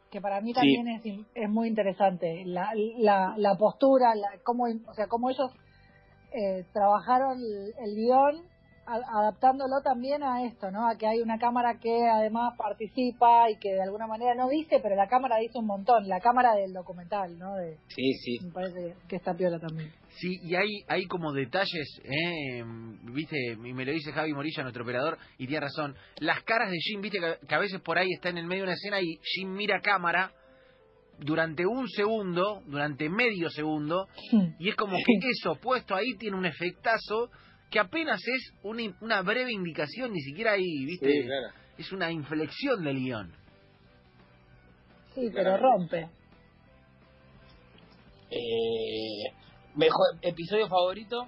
que 0.09 0.21
para 0.21 0.41
mí 0.41 0.53
Sí. 0.53 0.55
también 0.55 0.87
es, 0.87 1.05
in- 1.05 1.27
es 1.35 1.49
muy 1.51 1.67
interesante, 1.67 2.43
la, 2.45 2.71
la, 2.97 3.35
la 3.37 3.55
postura, 3.57 4.15
la, 4.15 4.39
cómo, 4.43 4.63
o 4.87 4.93
sea, 4.95 5.05
cómo 5.07 5.29
ellos 5.29 5.51
eh, 6.35 6.65
trabajaron 6.73 7.37
el, 7.39 7.73
el 7.87 7.95
guion 7.95 8.43
a- 8.87 9.19
adaptándolo 9.19 9.81
también 9.83 10.21
a 10.21 10.43
esto, 10.45 10.69
¿no? 10.69 10.87
A 10.87 10.95
que 10.95 11.07
hay 11.07 11.19
una 11.19 11.39
cámara 11.39 11.79
que 11.81 12.07
además 12.07 12.53
participa 12.57 13.49
y 13.49 13.57
que 13.57 13.73
de 13.73 13.81
alguna 13.81 14.05
manera 14.05 14.35
no 14.35 14.47
dice, 14.47 14.79
pero 14.81 14.95
la 14.95 15.07
cámara 15.07 15.37
dice 15.37 15.57
un 15.57 15.65
montón, 15.65 16.07
la 16.07 16.19
cámara 16.19 16.53
del 16.53 16.71
documental, 16.73 17.37
¿no? 17.39 17.55
De, 17.55 17.77
Sí, 17.87 18.13
sí. 18.13 18.45
me 18.45 18.51
parece 18.51 18.93
que 19.07 19.15
está 19.15 19.33
piola 19.33 19.59
también. 19.59 19.91
Sí, 20.17 20.37
y 20.43 20.55
hay, 20.55 20.69
hay 20.87 21.05
como 21.07 21.33
detalles, 21.33 21.99
¿eh? 22.03 22.63
viste, 23.11 23.37
y 23.53 23.73
me 23.73 23.85
lo 23.85 23.91
dice 23.91 24.11
Javi 24.13 24.33
Morilla, 24.33 24.61
nuestro 24.63 24.83
operador, 24.83 25.17
y 25.37 25.47
tiene 25.47 25.61
razón. 25.61 25.95
Las 26.19 26.41
caras 26.43 26.69
de 26.69 26.77
Jim, 26.77 27.01
viste, 27.01 27.19
que, 27.19 27.47
que 27.47 27.55
a 27.55 27.59
veces 27.59 27.81
por 27.81 27.97
ahí 27.97 28.07
está 28.13 28.29
en 28.29 28.37
el 28.37 28.45
medio 28.45 28.61
de 28.63 28.67
una 28.69 28.73
escena 28.75 29.01
y 29.01 29.19
Jim 29.23 29.49
mira 29.53 29.77
a 29.77 29.81
cámara 29.81 30.31
durante 31.19 31.65
un 31.65 31.87
segundo, 31.87 32.61
durante 32.67 33.09
medio 33.09 33.49
segundo, 33.49 34.07
y 34.59 34.69
es 34.69 34.75
como 34.75 34.97
que 35.21 35.29
eso 35.29 35.55
puesto 35.61 35.95
ahí 35.95 36.15
tiene 36.17 36.37
un 36.37 36.45
efectazo 36.45 37.29
que 37.69 37.79
apenas 37.79 38.21
es 38.25 38.53
una, 38.63 38.83
una 39.01 39.21
breve 39.21 39.51
indicación, 39.51 40.13
ni 40.13 40.21
siquiera 40.21 40.51
ahí, 40.51 40.85
viste, 40.85 41.11
sí 41.11 41.23
claro 41.25 41.65
es 41.77 41.91
una 41.91 42.11
inflexión 42.11 42.83
del 42.83 42.97
guion. 42.97 43.33
Sí, 45.13 45.29
pero 45.33 45.57
rompe. 45.57 46.09
Eh, 48.29 49.31
mejor 49.75 50.17
episodio 50.21 50.67
favorito. 50.67 51.27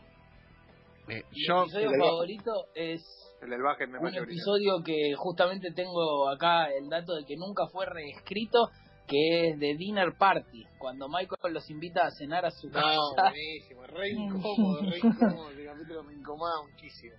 Eh, 1.08 1.24
yo, 1.48 1.64
episodio 1.64 1.86
el 1.86 1.92
del 1.92 2.02
favorito 2.02 2.52
es 2.76 3.02
el 3.42 3.50
del 3.52 3.62
baje 3.62 3.86
me 3.88 4.00
un 4.00 4.08
episodio 4.08 4.84
que 4.84 5.14
justamente 5.16 5.72
tengo 5.72 6.28
acá 6.28 6.70
el 6.72 6.90
dato 6.90 7.14
de 7.14 7.24
que 7.24 7.36
nunca 7.38 7.68
fue 7.72 7.86
reescrito, 7.86 8.70
que 9.08 9.50
es 9.50 9.60
de 9.60 9.76
Dinner 9.76 10.14
Party, 10.18 10.66
cuando 10.78 11.08
Michael 11.08 11.54
los 11.54 11.70
invita 11.70 12.06
a 12.06 12.12
cenar 12.12 12.46
a 12.46 12.52
su 12.52 12.68
no 12.68 12.74
casa. 12.74 13.30
buenísimo 13.32 13.84
re 13.88 14.10
incómodo 14.10 14.82
re 14.82 14.98
incómodo 15.04 15.50
ese 15.52 15.66
capítulo 15.66 16.04
me 16.04 16.14
incomoda 16.14 16.62
muchísimo 16.70 17.16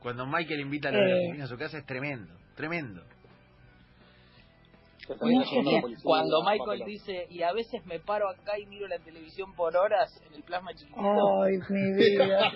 cuando 0.00 0.26
Michael 0.26 0.60
invita 0.60 0.88
a 0.88 0.92
los 0.92 1.10
Eh. 1.38 1.42
a 1.42 1.46
su 1.46 1.56
casa 1.58 1.78
es 1.78 1.86
tremendo, 1.86 2.34
tremendo. 2.56 3.02
Cuando. 6.02 6.42
Michael 6.44 6.84
dice, 6.86 7.26
y 7.30 7.42
a 7.42 7.52
veces 7.52 7.84
me 7.84 7.98
paro 8.00 8.28
acá 8.28 8.58
y 8.58 8.66
miro 8.66 8.86
la 8.86 8.98
televisión 8.98 9.52
por 9.54 9.76
horas 9.76 10.10
en 10.26 10.34
el 10.34 10.42
plasma 10.42 10.72
chiquito. 10.74 11.42
Ay, 11.42 11.58
mi 11.68 11.92
vida. 11.94 12.52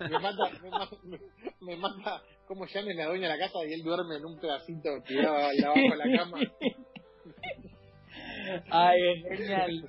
me 0.00 0.18
mata, 0.18 0.50
me 0.62 0.70
mata, 0.70 0.96
me, 1.04 1.18
me 1.60 1.76
mata 1.76 2.22
cómo 2.50 2.64
es 2.64 2.74
la 2.74 3.06
dueña 3.06 3.28
de 3.28 3.38
la 3.38 3.46
casa 3.46 3.58
y 3.64 3.72
él 3.74 3.82
duerme 3.84 4.16
en 4.16 4.24
un 4.24 4.36
pedacito 4.40 4.90
tirado 5.06 5.36
al- 5.36 5.64
abajo 5.64 5.78
de 5.78 5.96
la 5.96 6.18
cama. 6.18 6.38
Ay, 8.70 8.98
es 9.08 9.22
genial. 9.38 9.88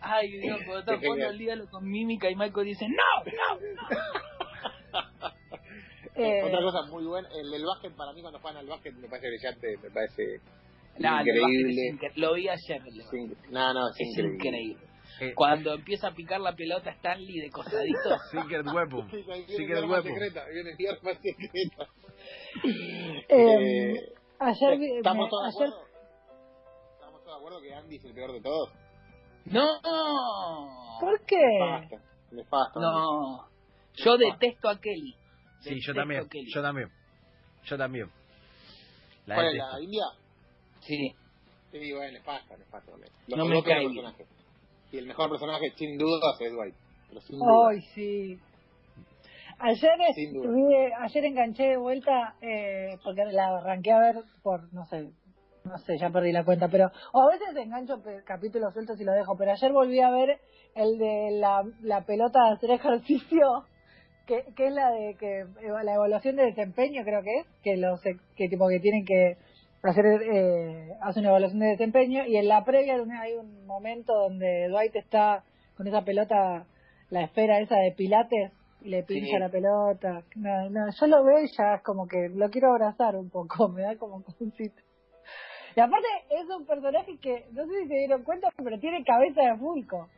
Ay, 0.00 0.30
Dios, 0.30 0.58
cuando 0.64 0.78
está 0.78 0.92
Qué 1.00 1.06
jugando 1.08 1.28
diálogo 1.38 1.70
con 1.72 1.84
mímica 1.90 2.30
y 2.30 2.36
Michael 2.36 2.66
dice, 2.66 2.86
no, 2.88 3.24
no. 3.24 3.58
Eh, 6.14 6.42
Otra 6.44 6.60
cosa 6.60 6.82
muy 6.90 7.04
buena, 7.06 7.26
el 7.34 7.50
del 7.50 7.64
básquet 7.64 7.96
para 7.96 8.12
mí 8.12 8.20
cuando 8.20 8.38
juegan 8.38 8.58
al 8.58 8.66
básquet 8.66 8.94
me 8.96 9.08
parece 9.08 9.28
brillante, 9.28 9.76
me 9.82 9.90
parece 9.90 10.40
Nah, 10.98 11.22
increíble. 11.22 11.98
Lo 12.16 12.34
vi 12.34 12.48
ayer. 12.50 12.82
el 12.86 13.50
No, 13.50 13.72
no, 13.72 13.88
es, 13.88 13.94
Es 13.98 14.08
increíble. 14.08 14.34
increíble. 14.34 14.86
Eh, 15.22 15.34
Cuando 15.34 15.72
empieza 15.74 16.08
a 16.08 16.14
picar 16.14 16.40
la 16.40 16.52
pelota 16.56 16.90
Stanley 16.90 17.38
de 17.40 17.50
costadito. 17.50 18.18
Secret 18.32 18.66
Weapon. 18.66 19.08
Secret 19.10 19.84
Weapon. 19.88 20.02
secreta, 20.02 20.44
viene 20.52 20.74
arma 20.90 21.14
secreta. 21.14 21.86
eh, 22.64 23.24
Eh, 23.28 24.12
ayer, 24.40 24.78
vi- 24.78 24.96
¿Estamos 24.96 25.26
me- 25.26 25.30
todos 25.30 25.42
de 25.42 25.48
ayer 25.64 25.68
acuerdo? 25.74 25.86
¿Estamos 26.94 27.22
todos 27.24 27.34
de 27.34 27.38
acuerdo 27.38 27.60
que 27.62 27.74
Andy 27.74 27.96
es 27.96 28.04
el 28.04 28.14
peor 28.14 28.32
de 28.32 28.40
todos? 28.40 28.70
¡No! 29.44 30.98
¿Por 31.00 31.24
qué? 31.24 31.36
Nefasto, 31.36 32.00
nefasto. 32.32 32.80
No. 32.80 33.48
Yo 33.94 34.16
detesto 34.16 34.68
a 34.70 34.80
Kelly. 34.80 35.14
Sí, 35.60 35.78
yo 35.86 35.94
también, 35.94 36.28
yo 36.52 36.62
también. 36.62 36.90
Yo 37.64 37.78
también. 37.78 38.10
La 39.26 39.36
¿Cuál 39.36 39.48
es 39.48 39.54
la 39.54 39.80
India? 39.80 40.04
Sí. 40.80 41.14
Sí, 41.70 41.92
bueno, 41.92 42.12
nefasto, 42.12 42.56
nefasto. 42.56 42.96
Los 43.28 43.38
No 43.38 43.44
me 43.46 43.62
cae 43.62 43.84
personajes. 43.86 44.26
Y 44.92 44.98
el 44.98 45.06
mejor 45.06 45.30
personaje, 45.30 45.70
sin 45.76 45.98
duda, 45.98 46.20
es 46.38 46.52
Dwight. 46.52 46.74
Pero 47.08 47.20
sin 47.22 47.38
duda. 47.38 47.68
Ay, 47.70 47.80
sí. 47.94 48.38
Ayer, 49.58 50.00
es- 50.08 50.16
Sin 50.16 50.32
duda. 50.34 50.50
vi- 50.52 50.92
ayer 51.00 51.24
enganché 51.24 51.62
de 51.68 51.76
vuelta, 51.76 52.34
eh, 52.40 52.98
porque 53.04 53.24
la 53.26 53.56
arranqué 53.58 53.92
a 53.92 53.98
ver 54.00 54.16
por, 54.42 54.72
no 54.72 54.84
sé, 54.86 55.10
no 55.64 55.78
sé, 55.78 55.98
ya 55.98 56.10
perdí 56.10 56.32
la 56.32 56.44
cuenta, 56.44 56.68
pero 56.68 56.90
o 57.12 57.22
a 57.22 57.28
veces 57.32 57.54
engancho 57.56 58.02
capítulos 58.24 58.72
sueltos 58.72 59.00
y 59.00 59.04
lo 59.04 59.12
dejo, 59.12 59.36
pero 59.36 59.52
ayer 59.52 59.72
volví 59.72 60.00
a 60.00 60.10
ver 60.10 60.40
el 60.74 60.98
de 60.98 61.30
la, 61.32 61.62
la 61.82 62.00
pelota 62.04 62.40
de 62.44 62.54
hacer 62.54 62.70
ejercicio, 62.72 63.64
que, 64.26 64.44
que 64.56 64.66
es 64.66 64.72
la 64.72 64.90
de 64.90 65.14
que 65.14 65.44
la 65.84 65.94
evaluación 65.94 66.36
de 66.36 66.46
desempeño 66.46 67.04
creo 67.04 67.22
que 67.22 67.38
es, 67.40 67.46
que 67.62 67.76
los 67.76 68.00
que 68.00 68.48
tipo 68.48 68.68
que 68.68 68.80
tienen 68.80 69.04
que 69.04 69.36
hacer 69.82 70.04
eh, 70.06 70.88
hace 71.02 71.20
una 71.20 71.30
evaluación 71.30 71.60
de 71.60 71.66
desempeño 71.68 72.24
y 72.26 72.36
en 72.36 72.48
la 72.48 72.64
previa 72.64 72.94
hay 72.94 73.00
un- 73.00 73.12
hay 73.12 73.32
un 73.34 73.66
momento 73.66 74.12
donde 74.14 74.68
Dwight 74.68 74.94
está 74.96 75.42
con 75.76 75.86
esa 75.88 76.02
pelota 76.02 76.66
la 77.10 77.22
esfera 77.24 77.58
esa 77.60 77.76
de 77.76 77.92
pilates 77.92 78.52
y 78.82 78.88
le 78.90 79.02
pincha 79.02 79.26
Sí. 79.36 79.38
la 79.40 79.48
pelota 79.48 80.22
no, 80.36 80.70
no, 80.70 80.80
yo 80.98 81.06
lo 81.06 81.24
veo 81.24 81.40
y 81.40 81.48
ya 81.56 81.74
es 81.76 81.82
como 81.82 82.06
que 82.06 82.28
lo 82.32 82.48
quiero 82.50 82.68
abrazar 82.72 83.16
un 83.16 83.28
poco 83.30 83.68
me 83.74 83.82
da 83.82 83.96
como 83.96 84.22
cosita 84.22 84.82
y 85.74 85.80
aparte 85.80 86.06
es 86.30 86.46
un 86.56 86.66
personaje 86.66 87.16
que 87.18 87.46
no 87.52 87.64
sé 87.66 87.72
si 87.82 87.88
se 87.88 87.94
dieron 87.94 88.22
cuenta 88.22 88.48
pero 88.62 88.78
tiene 88.78 89.02
cabeza 89.04 89.42
de 89.42 89.56
Fulco 89.58 90.08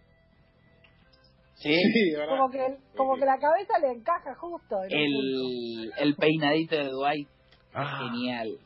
Sí. 1.56 1.72
Sí, 1.72 2.10
de 2.10 2.18
verdad. 2.18 2.36
Como 2.36 2.50
que, 2.50 2.76
como 2.96 3.14
que 3.14 3.24
la 3.24 3.38
cabeza 3.38 3.78
le 3.80 3.92
encaja 3.92 4.34
justo. 4.34 4.76
en. 4.82 4.92
El, 4.92 5.92
el 5.98 6.14
peinadito 6.16 6.76
de 6.76 6.88
Dwight, 6.90 7.28
Ah, 7.72 8.00
genial. 8.10 8.58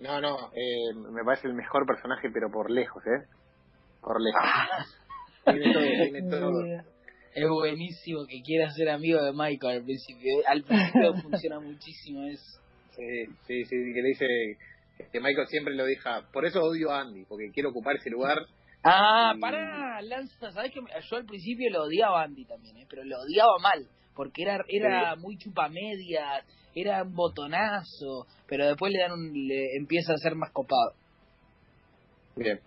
No, 0.00 0.20
no, 0.20 0.50
eh, 0.54 0.94
me 0.94 1.22
parece 1.24 1.46
el 1.48 1.54
mejor 1.54 1.86
personaje, 1.86 2.30
pero 2.32 2.50
por 2.50 2.70
lejos, 2.70 3.02
¿eh? 3.06 3.26
Por 4.00 4.20
lejos. 4.20 4.42
Tiene 5.44 5.72
todo, 5.72 5.82
tiene 5.82 6.30
todo. 6.30 6.64
Es 7.34 7.48
buenísimo 7.48 8.26
que 8.26 8.42
quiera 8.42 8.70
ser 8.70 8.88
amigo 8.90 9.22
de 9.22 9.32
Michael 9.32 9.78
al 9.78 9.84
principio. 9.84 10.32
Al 10.48 10.62
principio 10.62 11.14
funciona 11.22 11.60
muchísimo 11.60 12.24
eso. 12.26 12.60
Sí, 12.96 13.26
sí, 13.46 13.64
sí, 13.64 13.76
que 13.94 14.02
le 14.02 14.08
dice 14.08 14.26
que 15.12 15.20
Michael 15.20 15.46
siempre 15.46 15.74
lo 15.74 15.84
deja. 15.84 16.22
Por 16.32 16.44
eso 16.44 16.62
odio 16.62 16.90
a 16.90 17.00
Andy, 17.02 17.24
porque 17.24 17.50
quiero 17.52 17.70
ocupar 17.70 17.96
ese 17.96 18.10
lugar. 18.10 18.38
Ah, 18.82 19.32
Y- 19.36 19.40
pará, 19.40 20.02
Lanza, 20.02 20.50
¿sabes 20.50 20.72
que 20.72 20.80
yo 20.80 21.16
al 21.16 21.24
principio 21.24 21.70
lo 21.70 21.84
odiaba 21.84 22.20
a 22.20 22.24
Andy 22.24 22.44
también, 22.44 22.76
¿eh? 22.78 22.86
pero 22.88 23.04
lo 23.04 23.20
odiaba 23.20 23.58
mal, 23.60 23.86
porque 24.14 24.42
era 24.42 24.64
era 24.68 25.16
muy 25.16 25.36
chupamedia, 25.38 26.44
era 26.74 27.02
un 27.02 27.14
botonazo, 27.14 28.26
pero 28.46 28.66
después 28.66 28.92
le 28.92 29.00
dan 29.00 29.12
un, 29.12 29.32
le 29.48 29.76
empieza 29.76 30.12
a 30.12 30.18
ser 30.18 30.34
más 30.34 30.50
copado. 30.52 30.94
Bien. 32.36 32.60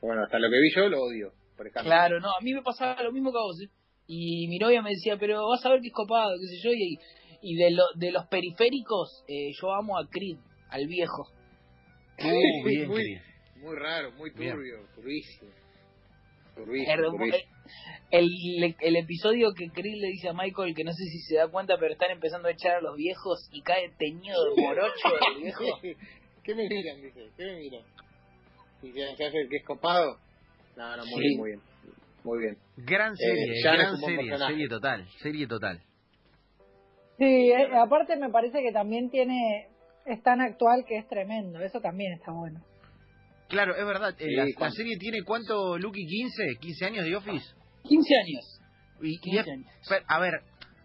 Bueno, 0.00 0.22
hasta 0.24 0.38
lo 0.38 0.50
que 0.50 0.60
vi 0.60 0.70
yo 0.74 0.88
lo 0.88 1.02
odio, 1.02 1.32
por 1.56 1.66
ejemplo. 1.66 1.84
Claro, 1.84 2.20
no, 2.20 2.28
a 2.28 2.40
mí 2.42 2.52
me 2.52 2.62
pasaba 2.62 3.02
lo 3.02 3.12
mismo 3.12 3.32
que 3.32 3.38
a 3.38 3.42
vos, 3.42 3.60
¿eh? 3.62 3.70
Y 4.06 4.48
mi 4.48 4.58
novia 4.58 4.82
me 4.82 4.90
decía, 4.90 5.16
pero 5.18 5.48
vas 5.48 5.64
a 5.64 5.70
ver 5.70 5.80
que 5.80 5.86
es 5.88 5.94
copado, 5.94 6.34
qué 6.38 6.46
sé 6.46 6.62
yo, 6.62 6.70
y, 6.72 6.98
y 7.40 7.56
de, 7.56 7.70
lo, 7.70 7.84
de 7.96 8.12
los 8.12 8.26
periféricos, 8.26 9.24
eh, 9.28 9.50
yo 9.58 9.72
amo 9.72 9.96
a 9.96 10.06
Creed, 10.08 10.36
al 10.68 10.86
viejo. 10.86 11.22
uh, 12.18 12.64
bien, 12.68 12.88
muy, 13.56 13.76
raro, 13.76 14.12
muy 14.12 14.30
Bien. 14.30 14.52
turbio, 14.52 14.86
turbísimo. 14.94 15.50
Turbísimo, 16.54 17.10
turbísimo. 17.10 17.44
El, 18.10 18.28
el 18.80 18.96
episodio 18.96 19.52
que 19.54 19.70
Creed 19.70 20.00
le 20.00 20.08
dice 20.08 20.28
a 20.28 20.32
Michael, 20.32 20.74
que 20.74 20.84
no 20.84 20.92
sé 20.92 21.04
si 21.04 21.18
se 21.20 21.36
da 21.36 21.48
cuenta, 21.48 21.76
pero 21.78 21.92
están 21.92 22.10
empezando 22.12 22.48
a 22.48 22.52
echar 22.52 22.76
a 22.76 22.80
los 22.80 22.96
viejos 22.96 23.48
y 23.52 23.62
cae 23.62 23.90
teñido 23.98 24.36
de 24.54 24.62
morocho 24.62 25.08
el 25.36 25.42
viejo. 25.42 25.64
¿Qué 26.44 26.54
me 26.54 26.68
miran? 26.68 27.00
Dice, 27.00 27.28
¿qué 27.36 27.44
me 27.44 27.56
miran? 27.56 27.82
Se 29.16 29.24
hace 29.24 29.38
el 29.38 29.48
que 29.48 29.56
es 29.56 29.64
copado. 29.64 30.18
No, 30.76 30.96
no, 30.96 31.04
muy 31.06 31.14
Sí. 31.14 31.20
bien, 31.28 31.38
muy 31.38 31.48
bien. 31.50 31.60
Muy 32.24 32.38
bien. 32.38 32.58
Gran 32.76 33.16
serie, 33.16 33.62
Jan 33.62 33.74
es 33.74 33.80
gran 33.80 33.96
serie, 33.98 34.38
serie 34.38 34.68
total, 34.68 35.08
serie 35.22 35.46
total. 35.46 35.80
Sí, 37.18 37.50
eh, 37.52 37.68
aparte 37.76 38.16
me 38.16 38.30
parece 38.30 38.60
que 38.62 38.72
también 38.72 39.10
tiene, 39.10 39.68
es 40.06 40.22
tan 40.22 40.40
actual 40.40 40.84
que 40.86 40.96
es 40.98 41.06
tremendo, 41.08 41.60
eso 41.60 41.80
también 41.80 42.12
está 42.14 42.32
bueno. 42.32 42.60
Claro, 43.54 43.76
es 43.76 43.86
verdad, 43.86 44.14
eh, 44.18 44.24
Sí, 44.46 44.54
la, 44.58 44.70
serie 44.70 44.96
tiene 44.98 45.22
cuánto, 45.22 45.78
Lucky, 45.78 46.04
15, 46.06 46.56
15 46.60 46.84
años 46.86 47.04
de 47.04 47.16
Office. 47.16 47.46
15 47.84 48.14
años. 48.16 48.60
Y, 49.00 49.14
y 49.14 49.18
15 49.20 49.40
es- 49.40 49.48
años. 49.48 49.66
Pero, 49.88 50.04
a 50.08 50.18
ver, 50.20 50.32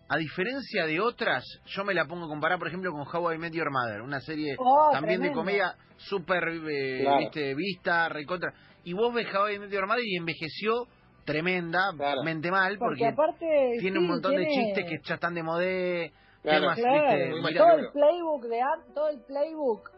a 0.08 0.18
diferencia 0.18 0.86
de 0.86 1.00
otras, 1.00 1.44
yo 1.66 1.84
me 1.84 1.94
la 1.94 2.06
pongo 2.06 2.26
a 2.26 2.28
comparar, 2.28 2.60
por 2.60 2.68
ejemplo, 2.68 2.92
con 2.92 3.02
How 3.08 3.34
I 3.34 3.38
Met 3.40 3.54
Your 3.54 3.72
Mother, 3.72 4.02
una 4.02 4.20
serie 4.22 4.56
Oh, 4.60 4.90
también 4.92 5.22
de 5.22 5.32
comedia 5.32 5.76
súper 5.98 6.44
eh, 6.48 7.00
Claro. 7.02 7.20
viste, 7.20 7.56
vista, 7.56 8.08
recontra. 8.10 8.54
Y 8.84 8.94
vos 8.94 9.14
ves 9.14 9.28
How 9.34 9.50
I 9.50 9.60
Met 9.60 9.72
Your 9.72 9.88
Mother 9.88 10.04
y 10.06 10.16
envejeció 10.18 10.88
tremenda, 11.26 11.92
Claro. 11.96 12.24
mente 12.24 12.50
mal, 12.50 12.78
Porque, 12.80 13.02
porque, 13.02 13.08
aparte 13.08 13.78
tiene 13.80 13.98
sí, 13.98 14.04
un 14.04 14.08
montón 14.08 14.36
de 14.36 14.48
chistes 14.48 14.86
que 14.86 14.98
ya 15.04 15.16
están 15.16 15.34
de 15.36 15.44
modé, 15.44 16.12
Claro. 16.42 16.62
temas, 16.62 16.76
viste, 16.78 17.58
todo 17.58 17.78
el 17.78 17.92
playbook 17.92 18.44
de 18.46 18.60
todo 18.96 19.10
el 19.10 19.20
playbook 19.26 19.92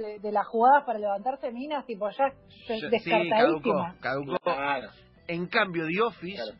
de, 0.00 0.18
de 0.18 0.32
las 0.32 0.46
jugadas 0.46 0.84
para 0.84 0.98
levantarse 0.98 1.50
minas, 1.52 1.84
tipo 1.86 2.08
ya 2.10 2.30
sí, 2.66 2.80
descartadísima. 2.90 3.36
caducó, 3.38 4.00
caducó. 4.00 4.38
Claro. 4.42 4.88
En 5.28 5.46
cambio, 5.46 5.86
The 5.86 6.02
Office 6.02 6.42
Claro. 6.42 6.58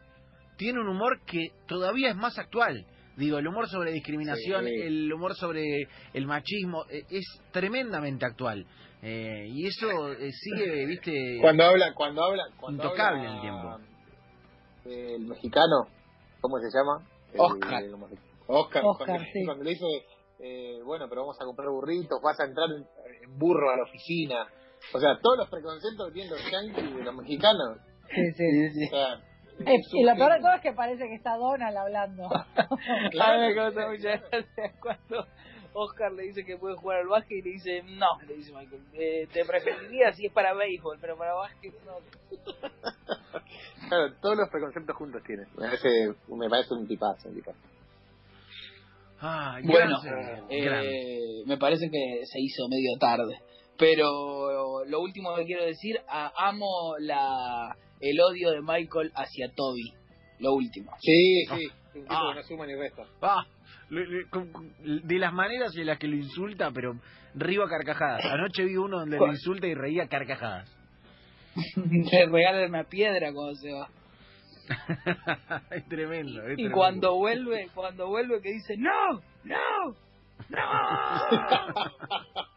tiene 0.56 0.80
un 0.80 0.88
humor 0.88 1.20
que 1.26 1.48
todavía 1.66 2.10
es 2.10 2.16
más 2.16 2.38
actual. 2.38 2.86
Digo, 3.16 3.38
el 3.38 3.46
humor 3.48 3.68
sobre 3.68 3.90
discriminación, 3.92 4.64
Sí. 4.64 4.70
el 4.82 5.12
humor 5.12 5.34
sobre 5.34 5.88
el 6.14 6.26
machismo, 6.26 6.84
eh, 6.88 7.04
es 7.10 7.24
tremendamente 7.52 8.24
actual. 8.24 8.64
Eh, 9.02 9.46
y 9.48 9.66
eso 9.66 10.12
eh, 10.12 10.30
sigue, 10.32 10.86
viste... 10.86 11.38
Cuando 11.40 11.64
habla, 11.64 11.92
cuando 11.94 12.22
habla, 12.24 12.44
cuando 12.58 12.82
Intocable 12.84 13.18
habla, 13.26 13.30
en 13.30 13.34
el 13.36 13.40
tiempo. 13.40 13.78
El 14.84 15.26
mexicano, 15.26 15.86
¿cómo 16.40 16.56
se 16.58 16.68
llama? 16.72 17.06
El- 17.32 17.40
Oscar. 17.40 17.82
Oscar. 18.46 18.82
Oscar, 18.84 19.06
cuando, 19.06 19.24
sí. 19.32 19.44
cuando 19.44 19.64
le 19.64 19.70
dice, 19.70 19.86
eh, 20.40 20.78
bueno, 20.84 21.06
pero 21.08 21.22
vamos 21.22 21.36
a 21.40 21.44
comprar 21.44 21.68
burritos, 21.68 22.18
vas 22.22 22.38
a 22.40 22.44
entrar 22.46 22.68
en, 22.70 22.82
en 22.82 22.99
burro 23.36 23.70
a 23.70 23.76
la 23.76 23.82
oficina. 23.84 24.46
O 24.94 25.00
sea, 25.00 25.18
todos 25.20 25.38
los 25.38 25.48
preconceptos 25.50 26.08
que 26.08 26.12
tienen 26.14 26.32
los 26.32 26.50
yankees 26.50 26.94
de 26.96 27.02
los 27.04 27.14
mexicanos. 27.14 27.78
Sí, 28.14 28.32
sí. 28.32 28.86
O 28.86 28.90
sea, 28.90 29.14
Eh, 29.60 29.76
es 29.76 29.86
y 29.92 30.02
lo 30.04 30.14
peor 30.16 30.32
de 30.32 30.40
todo 30.40 30.52
es 30.54 30.62
que 30.62 30.72
parece 30.72 31.06
que 31.06 31.14
está 31.14 31.36
Donald 31.36 31.76
hablando. 31.76 32.24
A 32.34 33.32
mí 33.36 33.40
me 33.40 33.54
causa 33.54 33.88
mucha 33.88 34.16
gracia 34.16 34.72
cuando 34.80 35.26
Oscar 35.74 36.12
le 36.12 36.22
dice 36.24 36.44
que 36.44 36.56
puede 36.56 36.76
jugar 36.76 37.00
al 37.00 37.08
básquet 37.08 37.38
y 37.38 37.42
le 37.42 37.50
dice, 37.50 37.82
no, 37.82 38.06
le 38.26 38.34
dice 38.36 38.52
Michael, 38.52 38.82
eh, 38.94 39.28
te 39.32 39.44
preferiría 39.44 40.12
si 40.12 40.26
es 40.26 40.32
para 40.32 40.54
béisbol, 40.54 40.98
pero 41.00 41.16
para 41.16 41.34
básquet 41.34 41.74
no. 41.84 41.98
Claro, 43.88 44.12
todos 44.20 44.36
los 44.36 44.48
preconceptos 44.50 44.96
juntos 44.96 45.22
tienen. 45.24 45.46
Me 45.56 45.66
parece, 45.66 46.14
me 46.28 46.48
parece 46.48 46.74
un 46.74 46.86
tipazo, 46.86 47.28
un 47.28 47.34
tipazo. 47.34 47.58
Ah, 49.22 49.58
Bueno, 49.62 49.98
eh, 50.48 51.42
me 51.46 51.56
parece 51.58 51.90
que 51.90 52.20
se 52.24 52.40
hizo 52.40 52.68
medio 52.68 52.96
tarde. 52.98 53.34
Pero 53.76 54.84
lo 54.86 55.00
último 55.00 55.34
que 55.36 55.44
quiero 55.44 55.64
decir, 55.64 55.96
a- 56.08 56.32
amo 56.48 56.94
la 56.98 57.74
el 58.00 58.18
odio 58.20 58.50
de 58.52 58.60
Michael 58.62 59.10
hacia 59.14 59.48
Toby. 59.54 59.92
Lo 60.38 60.54
último. 60.54 60.90
Sí, 61.00 61.44
sí, 61.46 61.68
Ah. 62.08 62.30
que 62.32 62.40
no 62.40 62.42
suma 62.46 62.66
ni 62.66 62.74
resta. 62.74 63.04
Ah, 63.20 63.44
le- 63.90 64.06
le- 64.06 64.28
con- 64.30 64.50
con- 64.52 64.72
de 64.82 65.18
las 65.18 65.32
maneras 65.34 65.74
en 65.76 65.86
las 65.86 65.98
que 65.98 66.08
lo 66.08 66.16
insulta, 66.16 66.70
pero 66.72 66.94
río 67.34 67.62
a 67.64 67.68
carcajadas. 67.68 68.24
Anoche 68.24 68.64
vi 68.64 68.76
uno 68.76 69.00
donde 69.00 69.18
lo 69.18 69.26
insulta 69.32 69.66
y 69.66 69.74
reía 69.74 70.04
a 70.04 70.08
carcajadas. 70.08 70.68
Le 72.12 72.26
regalan 72.26 72.68
una 72.70 72.84
piedra 72.84 73.32
cuando 73.32 73.54
se 73.56 73.72
va. 73.72 73.88
es 75.70 75.88
tremendo. 75.88 76.42
es 76.42 76.52
Y 76.52 76.54
tremendo. 76.54 76.76
cuando 76.76 77.16
vuelve, 77.16 77.68
cuando 77.74 78.08
vuelve 78.08 78.40
que 78.40 78.50
dice, 78.52 78.74
no, 78.78 79.20
no, 79.44 79.96
no. 80.48 80.58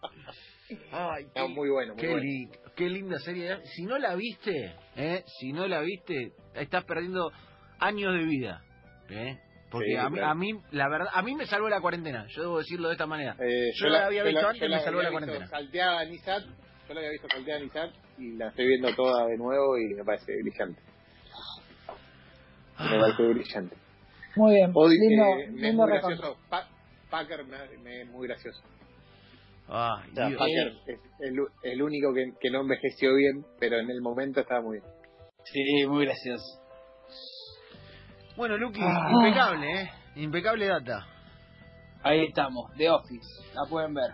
Ay, 0.92 1.26
No, 1.36 1.48
muy 1.50 1.70
bueno, 1.70 1.94
muy 1.94 2.02
Qué, 2.02 2.08
bueno. 2.08 2.24
li- 2.24 2.50
qué 2.76 2.90
linda 2.90 3.20
serie. 3.20 3.58
Si 3.76 3.84
no 3.84 3.98
la 3.98 4.16
viste, 4.16 4.76
¿eh? 4.96 5.24
si 5.40 5.52
no 5.54 5.68
la 5.68 5.82
viste, 5.82 6.34
estás 6.56 6.84
perdiendo 6.86 7.32
años 7.80 8.14
de 8.14 8.24
vida. 8.24 8.64
¿eh? 9.10 9.38
Porque 9.70 9.88
Sí, 9.90 9.96
a, 9.98 10.10
mí, 10.10 10.18
claro. 10.18 10.32
a 10.32 10.36
mí, 10.36 10.52
la 10.72 10.88
verdad, 10.90 11.08
a 11.14 11.22
mí 11.22 11.36
me 11.36 11.46
salvó 11.46 11.68
la 11.70 11.82
cuarentena. 11.82 12.26
Yo 12.30 12.42
debo 12.44 12.58
decirlo 12.60 12.88
de 12.88 12.94
esta 12.94 13.06
manera. 13.08 13.36
Eh, 13.40 13.72
Yo 13.76 13.88
la 13.88 14.06
había 14.06 14.24
visto 14.24 14.48
antes, 14.48 14.62
yo 14.62 14.70
me 14.70 14.80
salvó 14.80 15.02
la 15.02 15.12
cuarentena. 15.12 15.48
Salteada 15.48 16.04
yo 16.06 16.94
la 16.94 17.00
había 17.00 17.12
visto 17.12 17.28
salteada 17.30 17.60
en 17.60 17.66
ISAT 17.68 17.92
y 18.20 18.32
la 18.38 18.48
estoy 18.50 18.68
viendo 18.68 18.94
toda 18.96 19.26
de 19.28 19.38
nuevo 19.38 19.78
y 19.78 19.94
me 19.96 20.04
parece 20.04 20.34
brillante. 20.42 20.82
Me 22.92 23.00
parece 23.00 23.24
brillante. 23.24 23.76
Muy 24.36 24.56
bien, 24.56 24.72
Hoy, 24.74 24.98
lindo, 24.98 25.24
eh, 25.26 25.44
es 25.44 25.52
lindo 25.54 25.84
muy 25.84 25.92
recuerdo. 25.94 26.18
gracioso. 26.18 26.38
Pa- 26.50 26.68
Packer 27.10 27.46
me, 27.46 27.78
me 27.84 28.02
es 28.02 28.08
muy 28.10 28.28
gracioso. 28.28 28.62
Ay, 29.68 30.10
O 30.12 30.16
sea, 30.16 30.28
Dios. 30.28 30.40
Packer 30.40 30.74
es 30.88 31.00
el, 31.20 31.40
el 31.64 31.82
único 31.82 32.14
que, 32.14 32.34
que 32.40 32.50
no 32.50 32.62
envejeció 32.62 33.16
bien, 33.16 33.46
pero 33.60 33.78
en 33.80 33.90
el 33.90 34.02
momento 34.02 34.42
estaba 34.42 34.62
muy 34.62 34.80
bien. 34.80 34.92
Sí, 35.46 35.86
muy 35.88 36.06
gracioso. 36.06 36.44
Bueno, 38.36 38.58
Luqui, 38.58 38.80
Ah. 38.82 39.10
impecable, 39.12 39.82
¿eh? 39.84 39.90
Impecable 40.16 40.66
data. 40.68 41.06
Ahí 42.04 42.26
estamos, 42.26 42.72
The 42.78 42.90
Office, 42.90 43.28
la 43.54 43.62
pueden 43.70 43.94
ver. 43.94 44.12